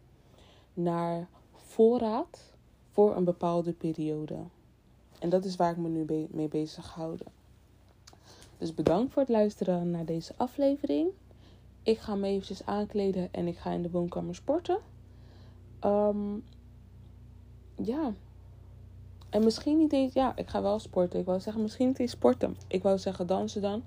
naar 0.73 1.27
voorraad 1.53 2.53
voor 2.91 3.15
een 3.15 3.23
bepaalde 3.23 3.71
periode. 3.71 4.37
En 5.19 5.29
dat 5.29 5.45
is 5.45 5.55
waar 5.55 5.71
ik 5.71 5.77
me 5.77 5.89
nu 5.89 6.27
mee 6.31 6.47
bezig 6.47 6.89
houden. 6.89 7.27
Dus 8.57 8.73
bedankt 8.73 9.13
voor 9.13 9.21
het 9.21 9.31
luisteren 9.31 9.91
naar 9.91 10.05
deze 10.05 10.33
aflevering. 10.37 11.09
Ik 11.83 11.99
ga 11.99 12.15
me 12.15 12.27
eventjes 12.27 12.65
aankleden 12.65 13.27
en 13.31 13.47
ik 13.47 13.57
ga 13.57 13.71
in 13.71 13.81
de 13.81 13.89
woonkamer 13.89 14.35
sporten. 14.35 14.77
Um, 15.85 16.43
ja. 17.75 18.13
En 19.29 19.43
misschien 19.43 19.77
niet 19.77 19.93
eens, 19.93 20.13
ja, 20.13 20.35
ik 20.35 20.47
ga 20.47 20.61
wel 20.61 20.79
sporten. 20.79 21.19
Ik 21.19 21.25
wou 21.25 21.39
zeggen, 21.39 21.61
misschien 21.61 21.87
niet 21.87 21.99
eens 21.99 22.11
sporten. 22.11 22.55
Ik 22.67 22.83
wou 22.83 22.97
zeggen 22.97 23.27
dansen 23.27 23.61
dan. 23.61 23.83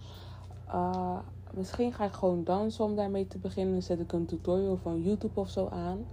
Uh, 0.69 1.19
misschien 1.55 1.93
ga 1.93 2.05
ik 2.05 2.13
gewoon 2.13 2.45
dansen 2.45 2.85
om 2.85 2.97
daarmee 2.97 3.27
te 3.27 3.39
beginnen. 3.39 3.73
Dan 3.73 3.83
zet 3.83 4.01
ik 4.01 4.13
een 4.13 4.27
tutorial 4.27 4.77
van 4.77 5.03
YouTube 5.03 5.41
of 5.41 5.51
zo 5.51 5.69
aan. 5.69 6.07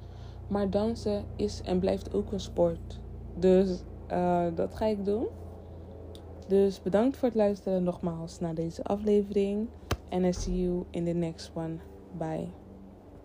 Maar 0.48 0.70
dansen 0.70 1.26
is 1.36 1.62
en 1.62 1.80
blijft 1.80 2.14
ook 2.14 2.32
een 2.32 2.40
sport. 2.40 3.00
Dus 3.36 3.84
uh, 4.12 4.46
dat 4.56 4.76
ga 4.76 4.86
ik 4.86 5.06
doen. 5.06 5.26
Dus 6.48 6.82
bedankt 6.82 7.18
voor 7.18 7.28
het 7.28 7.38
luisteren 7.38 7.84
nogmaals 7.84 8.40
naar 8.40 8.56
deze 8.56 8.84
aflevering. 8.84 9.68
En 10.10 10.24
I 10.24 10.34
see 10.34 10.62
you 10.62 10.86
in 10.90 11.06
the 11.06 11.12
next 11.12 11.52
one. 11.56 11.78
Bye. 12.18 12.65